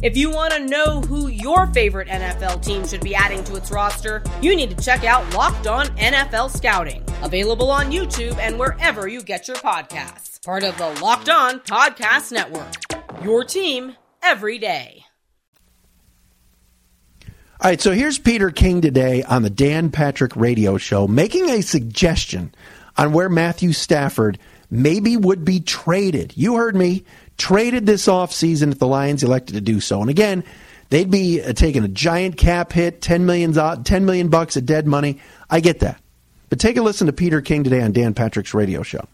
If 0.00 0.16
you 0.16 0.30
want 0.30 0.52
to 0.52 0.64
know 0.64 1.00
who 1.00 1.26
your 1.26 1.66
favorite 1.68 2.06
NFL 2.06 2.64
team 2.64 2.86
should 2.86 3.00
be 3.00 3.16
adding 3.16 3.42
to 3.44 3.56
its 3.56 3.72
roster, 3.72 4.22
you 4.40 4.54
need 4.54 4.70
to 4.70 4.84
check 4.84 5.02
out 5.02 5.34
Locked 5.34 5.66
On 5.66 5.86
NFL 5.96 6.56
Scouting, 6.56 7.02
available 7.24 7.68
on 7.68 7.90
YouTube 7.90 8.38
and 8.38 8.60
wherever 8.60 9.08
you 9.08 9.20
get 9.20 9.48
your 9.48 9.56
podcasts. 9.56 10.40
Part 10.44 10.62
of 10.62 10.78
the 10.78 10.88
Locked 11.02 11.28
On 11.28 11.58
Podcast 11.58 12.30
Network. 12.30 13.24
Your 13.24 13.42
team 13.42 13.96
every 14.22 14.58
day. 14.58 15.04
All 17.60 17.68
right, 17.70 17.80
so 17.80 17.90
here's 17.90 18.20
Peter 18.20 18.50
King 18.50 18.80
today 18.80 19.24
on 19.24 19.42
the 19.42 19.50
Dan 19.50 19.90
Patrick 19.90 20.36
Radio 20.36 20.78
Show 20.78 21.08
making 21.08 21.50
a 21.50 21.60
suggestion 21.60 22.54
on 22.96 23.12
where 23.12 23.28
Matthew 23.28 23.72
Stafford 23.72 24.38
maybe 24.70 25.16
would 25.16 25.44
be 25.44 25.58
traded. 25.58 26.34
You 26.36 26.54
heard 26.54 26.76
me 26.76 27.04
traded 27.38 27.86
this 27.86 28.06
offseason 28.06 28.72
if 28.72 28.78
the 28.78 28.86
Lions 28.86 29.22
elected 29.22 29.54
to 29.54 29.60
do 29.60 29.80
so. 29.80 30.00
And 30.00 30.10
again, 30.10 30.44
they'd 30.90 31.10
be 31.10 31.42
uh, 31.42 31.52
taking 31.54 31.84
a 31.84 31.88
giant 31.88 32.36
cap 32.36 32.72
hit, 32.72 33.00
10 33.00 33.24
million, 33.24 33.52
10 33.52 34.04
million 34.04 34.28
bucks 34.28 34.56
of 34.56 34.66
dead 34.66 34.86
money. 34.86 35.18
I 35.48 35.60
get 35.60 35.80
that. 35.80 36.00
But 36.50 36.60
take 36.60 36.76
a 36.76 36.82
listen 36.82 37.06
to 37.06 37.12
Peter 37.12 37.40
King 37.40 37.64
today 37.64 37.80
on 37.82 37.92
Dan 37.92 38.14
Patrick's 38.14 38.54
radio 38.54 38.82
show. 38.82 39.06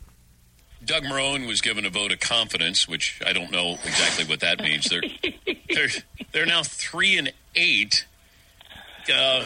Doug 0.85 1.05
Marrone 1.05 1.47
was 1.47 1.61
given 1.61 1.87
a 1.87 1.91
vote 1.91 2.13
of 2.13 2.21
confidence, 2.21 2.87
which 2.87 3.21
I 3.27 3.33
don't 3.33 3.51
know 3.51 3.79
exactly 3.85 4.25
what 4.27 4.41
that 4.41 4.61
means. 4.61 4.89
They're 4.89 5.03
they're 5.75 5.89
they're 6.33 6.47
now 6.47 6.63
three 6.63 7.17
and 7.17 7.33
eight. 7.55 8.07
Uh, 9.13 9.45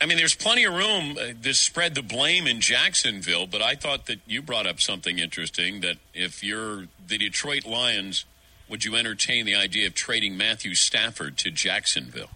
I 0.00 0.06
mean, 0.06 0.16
there's 0.16 0.34
plenty 0.34 0.64
of 0.64 0.74
room 0.74 1.16
uh, 1.18 1.32
to 1.42 1.54
spread 1.54 1.94
the 1.94 2.02
blame 2.02 2.46
in 2.46 2.60
Jacksonville, 2.60 3.46
but 3.46 3.60
I 3.60 3.74
thought 3.74 4.06
that 4.06 4.20
you 4.26 4.42
brought 4.42 4.66
up 4.66 4.80
something 4.80 5.18
interesting. 5.18 5.80
That 5.80 5.96
if 6.14 6.44
you're 6.44 6.86
the 7.12 7.18
Detroit 7.18 7.66
Lions, 7.66 8.24
would 8.70 8.86
you 8.86 8.96
entertain 8.96 9.44
the 9.44 9.54
idea 9.54 9.86
of 9.86 9.94
trading 9.94 10.34
Matthew 10.34 10.74
Stafford 10.74 11.36
to 11.38 11.50
Jacksonville? 11.50 12.30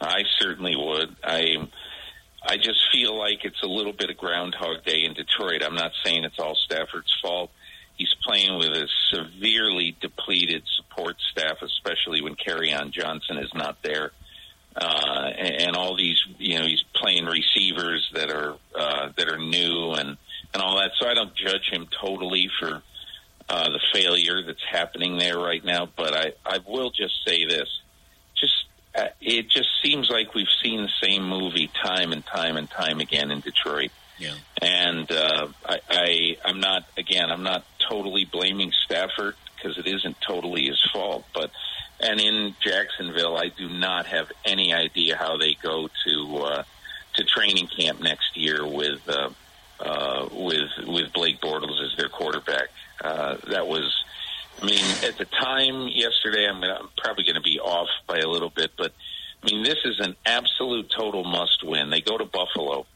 I 0.00 0.22
certainly 0.40 0.74
would. 0.74 1.14
I 1.22 1.68
I 2.42 2.56
just 2.56 2.80
feel 2.92 3.16
like 3.16 3.44
it's 3.44 3.62
a 3.62 3.68
little 3.68 3.92
bit 3.92 4.10
of 4.10 4.16
Groundhog 4.16 4.84
Day 4.84 5.04
in 5.04 5.14
Detroit. 5.14 5.62
I'm 5.62 5.76
not 5.76 5.92
saying 6.04 6.24
it's 6.24 6.40
all 6.40 6.56
Stafford's 6.56 7.16
fault. 7.22 7.50
He's 7.96 8.12
playing 8.26 8.58
with 8.58 8.70
a 8.70 8.88
severely 9.12 9.96
depleted 10.00 10.64
support 10.76 11.16
staff, 11.30 11.58
especially 11.62 12.20
when 12.20 12.34
on 12.74 12.90
Johnson 12.90 13.38
is 13.38 13.52
not 13.54 13.76
there. 13.82 14.10
Uh, 14.74 15.30
and, 15.36 15.62
and 15.62 15.76
all 15.76 15.96
these, 15.96 16.18
you 16.38 16.58
know, 16.58 16.64
he's 16.64 16.84
playing 16.94 17.26
receivers 17.26 18.08
that 18.14 18.30
are 18.30 18.56
uh, 18.74 19.10
that 19.16 19.28
are 19.28 19.38
new 19.38 19.92
and 19.92 20.16
and 20.52 20.62
all 20.62 20.76
that. 20.78 20.90
So 21.00 21.08
I 21.08 21.14
don't 21.14 21.34
judge 21.36 21.70
him 21.70 21.88
totally 22.00 22.48
for 22.58 22.82
uh, 23.48 23.70
the 23.70 23.80
failure 23.92 24.42
that's 24.42 24.64
happening 24.70 25.18
there 25.18 25.38
right 25.38 25.64
now. 25.64 25.88
But 25.96 26.14
I 26.14 26.32
I 26.44 26.58
will 26.66 26.90
just 26.90 27.14
say 27.26 27.44
this: 27.44 27.68
just 28.36 28.64
uh, 28.94 29.08
it 29.20 29.48
just 29.48 29.68
seems 29.82 30.08
like 30.10 30.34
we've 30.34 30.46
seen 30.62 30.82
the 30.82 31.06
same 31.06 31.22
movie 31.22 31.70
time 31.82 32.12
and 32.12 32.24
time 32.24 32.56
and 32.56 32.70
time 32.70 33.00
again 33.00 33.30
in 33.30 33.40
Detroit. 33.40 33.90
Yeah. 34.18 34.34
And 34.60 35.10
uh, 35.10 35.48
I, 35.64 35.78
I, 35.88 36.36
I'm 36.44 36.60
not 36.60 36.84
again. 36.96 37.30
I'm 37.30 37.44
not 37.44 37.64
totally 37.88 38.24
blaming 38.24 38.72
Stafford 38.84 39.36
because 39.54 39.78
it 39.78 39.86
isn't 39.86 40.16
totally 40.20 40.66
his 40.66 40.82
fault. 40.92 41.24
But 41.32 41.50
and 42.00 42.20
in 42.20 42.54
Jacksonville, 42.60 43.36
I 43.36 43.48
do 43.48 43.68
not 43.68 44.06
have 44.06 44.30
any 44.44 44.72
idea 44.72 45.16
how 45.16 45.36
they 45.36 45.54
go 45.54 45.88
to 46.06 46.36
uh, 46.38 46.62
to 47.14 47.24
training 47.24 47.68
camp 47.68 48.00
next 48.00 48.36
year 48.36 48.66
with 48.66 49.08
uh, 49.08 49.30
uh, 49.80 50.28
with 50.32 50.70
with 50.86 51.12
Blake 51.12 51.40
Bortles 51.40 51.84
as 51.84 51.96
their 51.96 52.08
quarterback. 52.08 52.68
Uh, 53.00 53.36
that 53.48 53.68
was 53.68 53.94
I 54.60 54.66
mean, 54.66 54.84
at 55.04 55.18
time 55.70 55.88
yesterday, 55.88 56.46
I'm, 56.48 56.60
gonna, 56.60 56.78
I'm 56.80 56.88
probably 56.96 57.24
going 57.24 57.36
to 57.36 57.42
be 57.42 57.58
off 57.60 57.88
by 58.06 58.18
a 58.18 58.28
little 58.28 58.50
bit, 58.50 58.72
but 58.76 58.92
I 59.42 59.46
mean, 59.46 59.62
this 59.62 59.78
is 59.84 60.00
an 60.00 60.16
absolute 60.26 60.92
total 60.96 61.24
must 61.24 61.62
win. 61.64 61.90
They 61.90 62.00
go 62.00 62.18
to 62.18 62.24
Buffalo. 62.24 62.86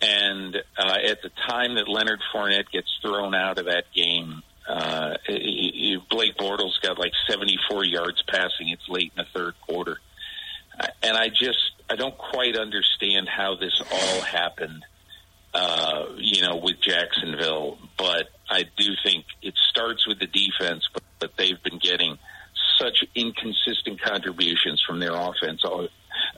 And 0.00 0.56
uh, 0.78 0.96
at 1.06 1.22
the 1.22 1.30
time 1.48 1.74
that 1.74 1.88
Leonard 1.88 2.20
Fournette 2.32 2.70
gets 2.72 2.88
thrown 3.02 3.34
out 3.34 3.58
of 3.58 3.66
that 3.66 3.84
game, 3.94 4.42
uh, 4.68 5.14
he, 5.26 5.72
he, 5.74 5.98
Blake 6.10 6.36
Bortles 6.36 6.80
got 6.82 6.98
like 6.98 7.12
74 7.28 7.84
yards 7.84 8.22
passing. 8.28 8.68
It's 8.68 8.88
late 8.88 9.12
in 9.16 9.24
the 9.24 9.38
third 9.38 9.54
quarter. 9.66 9.98
And 11.02 11.16
I 11.16 11.28
just, 11.28 11.58
I 11.90 11.96
don't 11.96 12.16
quite 12.16 12.56
understand 12.56 13.28
how 13.28 13.56
this 13.56 13.82
all 13.90 14.20
happened 14.20 14.84
uh, 15.54 16.04
you 16.16 16.42
know, 16.42 16.56
with 16.56 16.80
Jacksonville. 16.80 17.78
But 17.96 18.28
I 18.48 18.64
do 18.76 18.92
think 19.04 19.24
it 19.42 19.54
starts 19.70 20.06
with 20.06 20.18
the 20.18 20.26
defense, 20.26 20.88
but, 20.92 21.02
but 21.18 21.30
they've 21.36 21.62
been 21.62 21.78
getting 21.78 22.18
such 22.78 23.04
contributions 23.96 24.82
from 24.86 25.00
their 25.00 25.14
offense 25.14 25.62
all, 25.64 25.88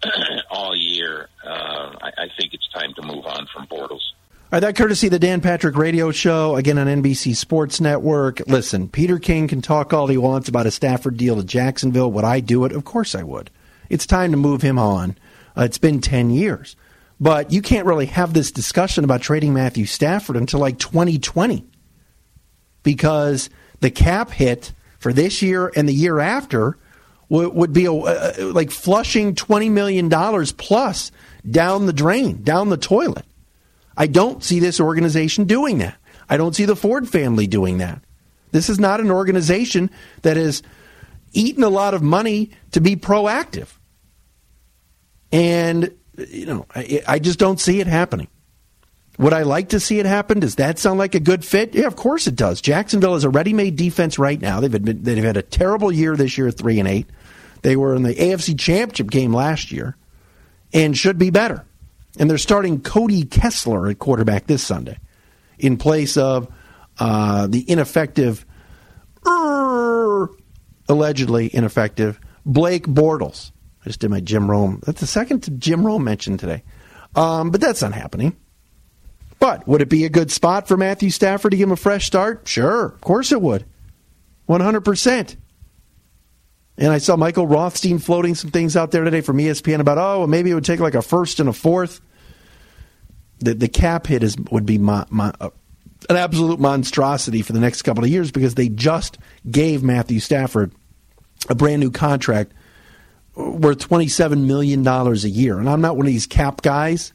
all 0.50 0.76
year. 0.76 1.28
Uh, 1.44 1.96
I, 2.00 2.10
I 2.18 2.28
think 2.38 2.54
it's 2.54 2.68
time 2.68 2.94
to 2.94 3.02
move 3.02 3.26
on 3.26 3.46
from 3.52 3.66
Bortles. 3.66 4.12
All 4.52 4.56
right, 4.56 4.60
that 4.60 4.76
courtesy 4.76 5.08
the 5.08 5.18
Dan 5.18 5.40
Patrick 5.40 5.76
Radio 5.76 6.10
Show, 6.10 6.56
again 6.56 6.76
on 6.76 6.88
NBC 6.88 7.36
Sports 7.36 7.80
Network. 7.80 8.40
Listen, 8.48 8.88
Peter 8.88 9.18
King 9.18 9.46
can 9.46 9.62
talk 9.62 9.92
all 9.92 10.08
he 10.08 10.16
wants 10.16 10.48
about 10.48 10.66
a 10.66 10.72
Stafford 10.72 11.16
deal 11.16 11.36
to 11.36 11.44
Jacksonville. 11.44 12.10
Would 12.12 12.24
I 12.24 12.40
do 12.40 12.64
it? 12.64 12.72
Of 12.72 12.84
course 12.84 13.14
I 13.14 13.22
would. 13.22 13.50
It's 13.88 14.06
time 14.06 14.32
to 14.32 14.36
move 14.36 14.62
him 14.62 14.78
on. 14.78 15.16
Uh, 15.56 15.62
it's 15.62 15.78
been 15.78 16.00
10 16.00 16.30
years. 16.30 16.76
But 17.20 17.52
you 17.52 17.60
can't 17.60 17.86
really 17.86 18.06
have 18.06 18.32
this 18.32 18.50
discussion 18.50 19.04
about 19.04 19.20
trading 19.20 19.52
Matthew 19.52 19.84
Stafford 19.84 20.36
until 20.36 20.58
like 20.58 20.78
2020 20.78 21.66
because 22.82 23.50
the 23.80 23.90
cap 23.90 24.30
hit 24.30 24.72
for 24.98 25.12
this 25.12 25.42
year 25.42 25.70
and 25.76 25.88
the 25.88 25.94
year 25.94 26.18
after 26.18 26.78
would, 27.30 27.54
would 27.54 27.72
be 27.72 27.86
a, 27.86 27.92
uh, 27.92 28.34
like 28.52 28.70
flushing 28.70 29.34
$20 29.34 29.70
million 29.70 30.10
plus 30.10 31.10
down 31.48 31.86
the 31.86 31.92
drain, 31.94 32.42
down 32.42 32.68
the 32.68 32.76
toilet. 32.76 33.24
I 33.96 34.06
don't 34.06 34.44
see 34.44 34.60
this 34.60 34.80
organization 34.80 35.44
doing 35.44 35.78
that. 35.78 35.96
I 36.28 36.36
don't 36.36 36.54
see 36.54 36.66
the 36.66 36.76
Ford 36.76 37.08
family 37.08 37.46
doing 37.46 37.78
that. 37.78 38.02
This 38.52 38.68
is 38.68 38.78
not 38.78 39.00
an 39.00 39.10
organization 39.10 39.90
that 40.22 40.36
has 40.36 40.62
eaten 41.32 41.62
a 41.62 41.68
lot 41.68 41.94
of 41.94 42.02
money 42.02 42.50
to 42.72 42.80
be 42.80 42.96
proactive. 42.96 43.68
And 45.32 45.94
you 46.28 46.46
know, 46.46 46.66
I, 46.74 47.02
I 47.06 47.18
just 47.18 47.38
don't 47.38 47.60
see 47.60 47.80
it 47.80 47.86
happening. 47.86 48.28
Would 49.18 49.32
I 49.32 49.42
like 49.42 49.70
to 49.70 49.80
see 49.80 49.98
it 49.98 50.06
happen? 50.06 50.40
Does 50.40 50.54
that 50.56 50.78
sound 50.78 50.98
like 50.98 51.14
a 51.14 51.20
good 51.20 51.44
fit? 51.44 51.74
Yeah, 51.74 51.86
of 51.86 51.94
course 51.94 52.26
it 52.26 52.36
does. 52.36 52.60
Jacksonville 52.60 53.16
is 53.16 53.24
a 53.24 53.28
ready-made 53.28 53.76
defense 53.76 54.18
right 54.18 54.40
now. 54.40 54.60
They've 54.60 54.70
been, 54.70 55.02
they've 55.02 55.22
had 55.22 55.36
a 55.36 55.42
terrible 55.42 55.92
year 55.92 56.16
this 56.16 56.38
year, 56.38 56.50
three 56.50 56.78
and 56.78 56.88
eight. 56.88 57.06
They 57.62 57.76
were 57.76 57.94
in 57.94 58.02
the 58.02 58.14
AFC 58.14 58.58
Championship 58.58 59.10
game 59.10 59.32
last 59.32 59.72
year, 59.72 59.96
and 60.72 60.96
should 60.96 61.18
be 61.18 61.30
better. 61.30 61.64
And 62.18 62.28
they're 62.28 62.38
starting 62.38 62.80
Cody 62.80 63.24
Kessler 63.24 63.88
at 63.88 63.98
quarterback 63.98 64.46
this 64.46 64.62
Sunday, 64.62 64.98
in 65.58 65.76
place 65.76 66.16
of 66.16 66.52
uh, 66.98 67.46
the 67.46 67.68
ineffective, 67.70 68.44
er, 69.26 70.28
allegedly 70.88 71.54
ineffective 71.54 72.20
Blake 72.44 72.86
Bortles. 72.86 73.52
I 73.82 73.88
just 73.88 74.00
did 74.00 74.10
my 74.10 74.20
Jim 74.20 74.50
Rome. 74.50 74.80
That's 74.84 75.00
the 75.00 75.06
second 75.06 75.60
Jim 75.60 75.86
Rome 75.86 76.04
mentioned 76.04 76.40
today. 76.40 76.62
Um, 77.14 77.50
but 77.50 77.60
that's 77.60 77.82
not 77.82 77.92
happening. 77.92 78.36
But 79.38 79.66
would 79.66 79.80
it 79.80 79.88
be 79.88 80.04
a 80.04 80.10
good 80.10 80.30
spot 80.30 80.68
for 80.68 80.76
Matthew 80.76 81.10
Stafford 81.10 81.52
to 81.52 81.56
give 81.56 81.68
him 81.68 81.72
a 81.72 81.76
fresh 81.76 82.06
start? 82.06 82.46
Sure, 82.46 82.86
of 82.86 83.00
course 83.00 83.32
it 83.32 83.40
would. 83.40 83.64
100%. 84.48 85.36
And 86.80 86.90
I 86.90 86.98
saw 86.98 87.14
Michael 87.14 87.46
Rothstein 87.46 87.98
floating 87.98 88.34
some 88.34 88.50
things 88.50 88.74
out 88.74 88.90
there 88.90 89.04
today 89.04 89.20
from 89.20 89.36
ESPN 89.36 89.80
about, 89.80 89.98
oh, 89.98 90.20
well, 90.20 90.26
maybe 90.26 90.50
it 90.50 90.54
would 90.54 90.64
take 90.64 90.80
like 90.80 90.94
a 90.94 91.02
first 91.02 91.38
and 91.38 91.46
a 91.46 91.52
fourth. 91.52 92.00
The, 93.40 93.52
the 93.52 93.68
cap 93.68 94.06
hit 94.06 94.22
is 94.22 94.36
would 94.50 94.64
be 94.64 94.80
uh, 94.82 95.04
an 96.08 96.16
absolute 96.16 96.58
monstrosity 96.58 97.42
for 97.42 97.52
the 97.52 97.60
next 97.60 97.82
couple 97.82 98.02
of 98.02 98.08
years 98.08 98.30
because 98.32 98.54
they 98.54 98.70
just 98.70 99.18
gave 99.48 99.82
Matthew 99.82 100.20
Stafford 100.20 100.72
a 101.50 101.54
brand 101.54 101.80
new 101.80 101.90
contract 101.90 102.52
worth 103.34 103.86
$27 103.86 104.46
million 104.46 104.86
a 104.86 105.12
year. 105.14 105.58
And 105.58 105.68
I'm 105.68 105.82
not 105.82 105.98
one 105.98 106.06
of 106.06 106.12
these 106.12 106.26
cap 106.26 106.62
guys. 106.62 107.12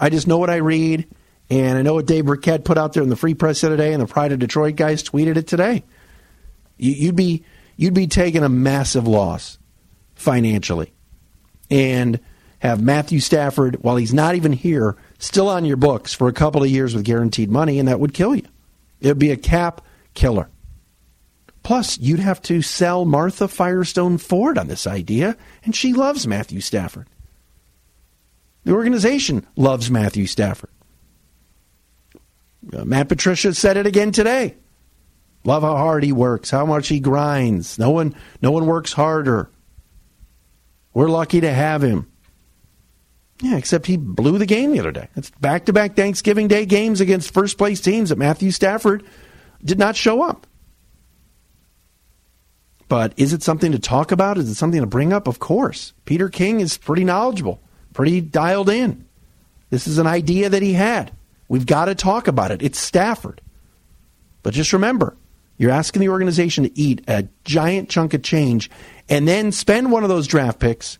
I 0.00 0.10
just 0.10 0.26
know 0.26 0.38
what 0.38 0.50
I 0.50 0.56
read. 0.56 1.06
And 1.48 1.78
I 1.78 1.82
know 1.82 1.94
what 1.94 2.06
Dave 2.06 2.26
Birkett 2.26 2.64
put 2.64 2.76
out 2.76 2.92
there 2.92 3.04
in 3.04 3.08
the 3.08 3.14
Free 3.14 3.34
Press 3.34 3.60
today, 3.60 3.92
and 3.92 4.02
the 4.02 4.08
Pride 4.08 4.32
of 4.32 4.40
Detroit 4.40 4.74
guys 4.74 5.04
tweeted 5.04 5.36
it 5.36 5.46
today. 5.46 5.84
You'd 6.76 7.14
be 7.14 7.44
you'd 7.76 7.94
be 7.94 8.06
taking 8.06 8.42
a 8.42 8.48
massive 8.48 9.06
loss 9.06 9.58
financially, 10.14 10.92
and 11.70 12.18
have 12.60 12.80
Matthew 12.80 13.20
Stafford 13.20 13.76
while 13.82 13.96
he's 13.96 14.14
not 14.14 14.34
even 14.34 14.52
here 14.52 14.96
still 15.18 15.48
on 15.48 15.64
your 15.64 15.76
books 15.76 16.14
for 16.14 16.28
a 16.28 16.32
couple 16.32 16.62
of 16.62 16.70
years 16.70 16.94
with 16.94 17.04
guaranteed 17.04 17.50
money, 17.50 17.78
and 17.78 17.88
that 17.88 18.00
would 18.00 18.14
kill 18.14 18.34
you. 18.34 18.46
It 19.00 19.08
would 19.08 19.18
be 19.18 19.30
a 19.30 19.36
cap 19.36 19.82
killer. 20.14 20.48
Plus, 21.62 21.98
you'd 21.98 22.20
have 22.20 22.40
to 22.42 22.62
sell 22.62 23.04
Martha 23.04 23.48
Firestone 23.48 24.18
Ford 24.18 24.56
on 24.56 24.68
this 24.68 24.86
idea, 24.86 25.36
and 25.64 25.74
she 25.74 25.92
loves 25.92 26.26
Matthew 26.26 26.60
Stafford. 26.60 27.08
The 28.64 28.72
organization 28.72 29.46
loves 29.56 29.90
Matthew 29.90 30.26
Stafford. 30.26 30.70
Uh, 32.72 32.84
Matt 32.84 33.08
Patricia 33.08 33.52
said 33.54 33.76
it 33.76 33.86
again 33.86 34.12
today. 34.12 34.56
Love 35.46 35.62
how 35.62 35.76
hard 35.76 36.02
he 36.02 36.12
works, 36.12 36.50
how 36.50 36.66
much 36.66 36.88
he 36.88 36.98
grinds. 36.98 37.78
No 37.78 37.90
one, 37.90 38.16
no 38.42 38.50
one 38.50 38.66
works 38.66 38.92
harder. 38.92 39.48
We're 40.92 41.08
lucky 41.08 41.40
to 41.40 41.52
have 41.52 41.82
him. 41.82 42.10
Yeah, 43.40 43.56
except 43.56 43.86
he 43.86 43.96
blew 43.96 44.38
the 44.38 44.46
game 44.46 44.72
the 44.72 44.80
other 44.80 44.90
day. 44.90 45.08
It's 45.14 45.30
back 45.30 45.66
to 45.66 45.72
back 45.72 45.94
Thanksgiving 45.94 46.48
Day 46.48 46.66
games 46.66 47.00
against 47.00 47.32
first 47.32 47.58
place 47.58 47.80
teams 47.80 48.08
that 48.08 48.18
Matthew 48.18 48.50
Stafford 48.50 49.04
did 49.64 49.78
not 49.78 49.94
show 49.94 50.22
up. 50.22 50.48
But 52.88 53.12
is 53.16 53.32
it 53.32 53.44
something 53.44 53.70
to 53.70 53.78
talk 53.78 54.10
about? 54.10 54.38
Is 54.38 54.48
it 54.48 54.54
something 54.54 54.80
to 54.80 54.86
bring 54.86 55.12
up? 55.12 55.28
Of 55.28 55.38
course. 55.38 55.92
Peter 56.06 56.28
King 56.28 56.60
is 56.60 56.76
pretty 56.76 57.04
knowledgeable, 57.04 57.60
pretty 57.92 58.20
dialed 58.20 58.68
in. 58.68 59.06
This 59.70 59.86
is 59.86 59.98
an 59.98 60.06
idea 60.08 60.48
that 60.48 60.62
he 60.62 60.72
had. 60.72 61.12
We've 61.48 61.66
got 61.66 61.84
to 61.84 61.94
talk 61.94 62.26
about 62.26 62.50
it. 62.50 62.62
It's 62.62 62.80
Stafford. 62.80 63.40
But 64.42 64.54
just 64.54 64.72
remember, 64.72 65.16
you're 65.58 65.70
asking 65.70 66.00
the 66.00 66.08
organization 66.08 66.64
to 66.64 66.78
eat 66.78 67.02
a 67.08 67.28
giant 67.44 67.88
chunk 67.88 68.14
of 68.14 68.22
change 68.22 68.70
and 69.08 69.26
then 69.26 69.52
spend 69.52 69.90
one 69.90 70.02
of 70.02 70.08
those 70.08 70.26
draft 70.26 70.58
picks 70.58 70.98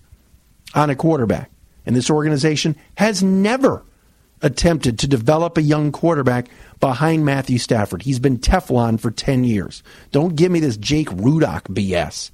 on 0.74 0.90
a 0.90 0.96
quarterback. 0.96 1.50
And 1.84 1.94
this 1.94 2.10
organization 2.10 2.76
has 2.96 3.22
never 3.22 3.84
attempted 4.42 4.98
to 4.98 5.08
develop 5.08 5.56
a 5.56 5.62
young 5.62 5.92
quarterback 5.92 6.48
behind 6.80 7.24
Matthew 7.24 7.58
Stafford. 7.58 8.02
He's 8.02 8.18
been 8.18 8.38
Teflon 8.38 9.00
for 9.00 9.10
10 9.10 9.44
years. 9.44 9.82
Don't 10.12 10.36
give 10.36 10.52
me 10.52 10.60
this 10.60 10.76
Jake 10.76 11.08
Rudock 11.08 11.62
BS. 11.62 12.30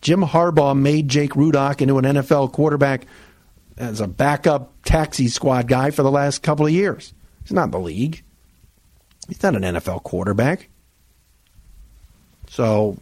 Jim 0.00 0.22
Harbaugh 0.22 0.78
made 0.78 1.08
Jake 1.08 1.32
Rudock 1.32 1.82
into 1.82 1.98
an 1.98 2.04
NFL 2.04 2.52
quarterback 2.52 3.06
as 3.76 4.00
a 4.00 4.06
backup 4.06 4.72
taxi 4.82 5.28
squad 5.28 5.68
guy 5.68 5.90
for 5.90 6.02
the 6.02 6.10
last 6.10 6.42
couple 6.42 6.66
of 6.66 6.72
years. 6.72 7.12
He's 7.42 7.52
not 7.52 7.64
in 7.64 7.70
the 7.70 7.80
league. 7.80 8.22
He's 9.30 9.42
not 9.42 9.54
an 9.54 9.62
NFL 9.62 10.02
quarterback. 10.02 10.68
So 12.48 12.98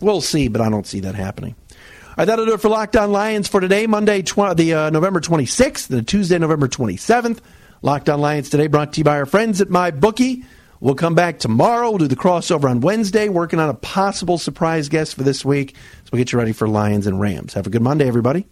we'll 0.00 0.22
see, 0.22 0.48
but 0.48 0.60
I 0.60 0.70
don't 0.70 0.86
see 0.86 1.00
that 1.00 1.14
happening. 1.14 1.54
All 1.70 2.14
right, 2.18 2.24
that'll 2.24 2.46
do 2.46 2.54
it 2.54 2.60
for 2.60 2.70
Locked 2.70 2.96
On 2.96 3.12
Lions 3.12 3.46
for 3.46 3.60
today, 3.60 3.86
Monday, 3.86 4.22
tw- 4.22 4.56
the 4.56 4.74
uh, 4.74 4.90
November 4.90 5.20
26th, 5.20 5.88
the 5.88 6.02
Tuesday, 6.02 6.38
November 6.38 6.66
27th. 6.66 7.40
Locked 7.82 8.08
On 8.08 8.20
Lions 8.20 8.48
today 8.48 8.68
brought 8.68 8.94
to 8.94 9.00
you 9.00 9.04
by 9.04 9.18
our 9.18 9.26
friends 9.26 9.60
at 9.60 9.68
My 9.68 9.90
Bookie. 9.90 10.44
We'll 10.80 10.94
come 10.94 11.14
back 11.14 11.38
tomorrow. 11.38 11.90
We'll 11.90 11.98
do 11.98 12.08
the 12.08 12.16
crossover 12.16 12.70
on 12.70 12.80
Wednesday, 12.80 13.28
working 13.28 13.60
on 13.60 13.68
a 13.68 13.74
possible 13.74 14.38
surprise 14.38 14.88
guest 14.88 15.14
for 15.14 15.24
this 15.24 15.44
week. 15.44 15.76
So 15.76 16.10
we'll 16.12 16.20
get 16.20 16.32
you 16.32 16.38
ready 16.38 16.52
for 16.52 16.68
Lions 16.68 17.06
and 17.06 17.20
Rams. 17.20 17.52
Have 17.54 17.66
a 17.66 17.70
good 17.70 17.82
Monday, 17.82 18.08
everybody. 18.08 18.46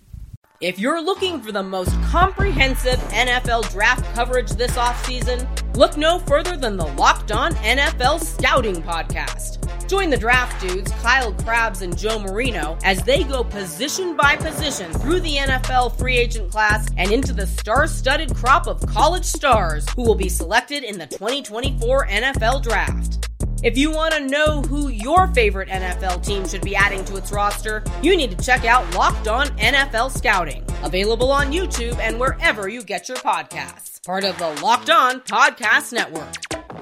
If 0.60 0.78
you're 0.78 1.02
looking 1.02 1.40
for 1.40 1.50
the 1.50 1.62
most 1.62 1.90
comprehensive 2.04 2.98
NFL 3.10 3.70
draft 3.72 4.04
coverage 4.14 4.50
this 4.50 4.72
offseason, 4.76 5.46
look 5.74 5.96
no 5.96 6.18
further 6.20 6.56
than 6.56 6.76
the 6.76 6.86
Locked 6.86 7.32
On 7.32 7.52
NFL 7.54 8.20
Scouting 8.20 8.82
Podcast. 8.82 9.58
Join 9.88 10.10
the 10.10 10.16
draft 10.16 10.60
dudes, 10.60 10.90
Kyle 11.02 11.32
Crabbs 11.32 11.82
and 11.82 11.96
Joe 11.96 12.18
Marino, 12.18 12.78
as 12.82 13.02
they 13.02 13.24
go 13.24 13.44
position 13.44 14.16
by 14.16 14.36
position 14.36 14.92
through 14.92 15.20
the 15.20 15.36
NFL 15.36 15.98
free 15.98 16.16
agent 16.16 16.50
class 16.50 16.88
and 16.96 17.12
into 17.12 17.32
the 17.32 17.46
star 17.46 17.86
studded 17.86 18.34
crop 18.34 18.66
of 18.66 18.84
college 18.86 19.24
stars 19.24 19.86
who 19.90 20.02
will 20.02 20.14
be 20.14 20.28
selected 20.28 20.82
in 20.84 20.98
the 20.98 21.06
2024 21.06 22.06
NFL 22.06 22.62
Draft. 22.62 23.28
If 23.62 23.78
you 23.78 23.92
want 23.92 24.12
to 24.14 24.26
know 24.26 24.62
who 24.62 24.88
your 24.88 25.28
favorite 25.28 25.68
NFL 25.68 26.24
team 26.24 26.48
should 26.48 26.62
be 26.62 26.74
adding 26.74 27.04
to 27.04 27.16
its 27.16 27.30
roster, 27.30 27.84
you 28.02 28.16
need 28.16 28.36
to 28.36 28.44
check 28.44 28.64
out 28.64 28.92
Locked 28.94 29.28
On 29.28 29.46
NFL 29.58 30.10
Scouting, 30.10 30.64
available 30.82 31.30
on 31.30 31.52
YouTube 31.52 31.98
and 31.98 32.18
wherever 32.18 32.68
you 32.68 32.82
get 32.82 33.08
your 33.08 33.18
podcasts. 33.18 34.04
Part 34.04 34.24
of 34.24 34.38
the 34.38 34.50
Locked 34.62 34.90
On 34.90 35.20
Podcast 35.20 35.92
Network. 35.92 36.34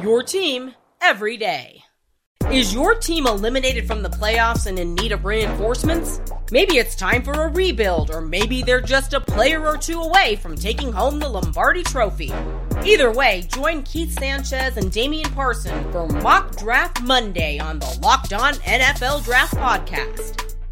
Your 0.03 0.23
team 0.23 0.75
every 1.01 1.37
day. 1.37 1.83
Is 2.51 2.75
your 2.75 2.97
team 2.97 3.29
eliminated 3.29 3.87
from 3.87 4.03
the 4.03 4.09
playoffs 4.09 4.67
and 4.67 4.77
in 4.77 4.97
need 4.97 5.13
of 5.13 5.25
reinforcements? 5.25 6.21
Maybe 6.51 6.79
it's 6.79 6.97
time 6.97 7.23
for 7.23 7.33
a 7.33 7.49
rebuild, 7.49 8.11
or 8.11 8.21
maybe 8.21 8.63
they're 8.63 8.81
just 8.81 9.13
a 9.13 9.21
player 9.21 9.65
or 9.65 9.79
two 9.79 10.01
away 10.01 10.35
from 10.35 10.57
taking 10.57 10.93
home 10.93 11.21
the 11.21 11.29
Lombardi 11.29 11.85
Trophy. 11.85 12.33
Either 12.85 13.13
way, 13.13 13.47
join 13.55 13.85
Keith 13.85 14.19
Sanchez 14.19 14.77
and 14.77 14.91
Damian 14.91 15.31
Parson 15.31 15.93
for 15.93 16.09
Mock 16.09 16.57
Draft 16.57 17.01
Monday 17.03 17.61
on 17.61 17.79
the 17.79 17.99
Locked 18.03 18.33
On 18.33 18.55
NFL 18.55 19.25
Draft 19.25 19.55
Podcast. 19.55 20.50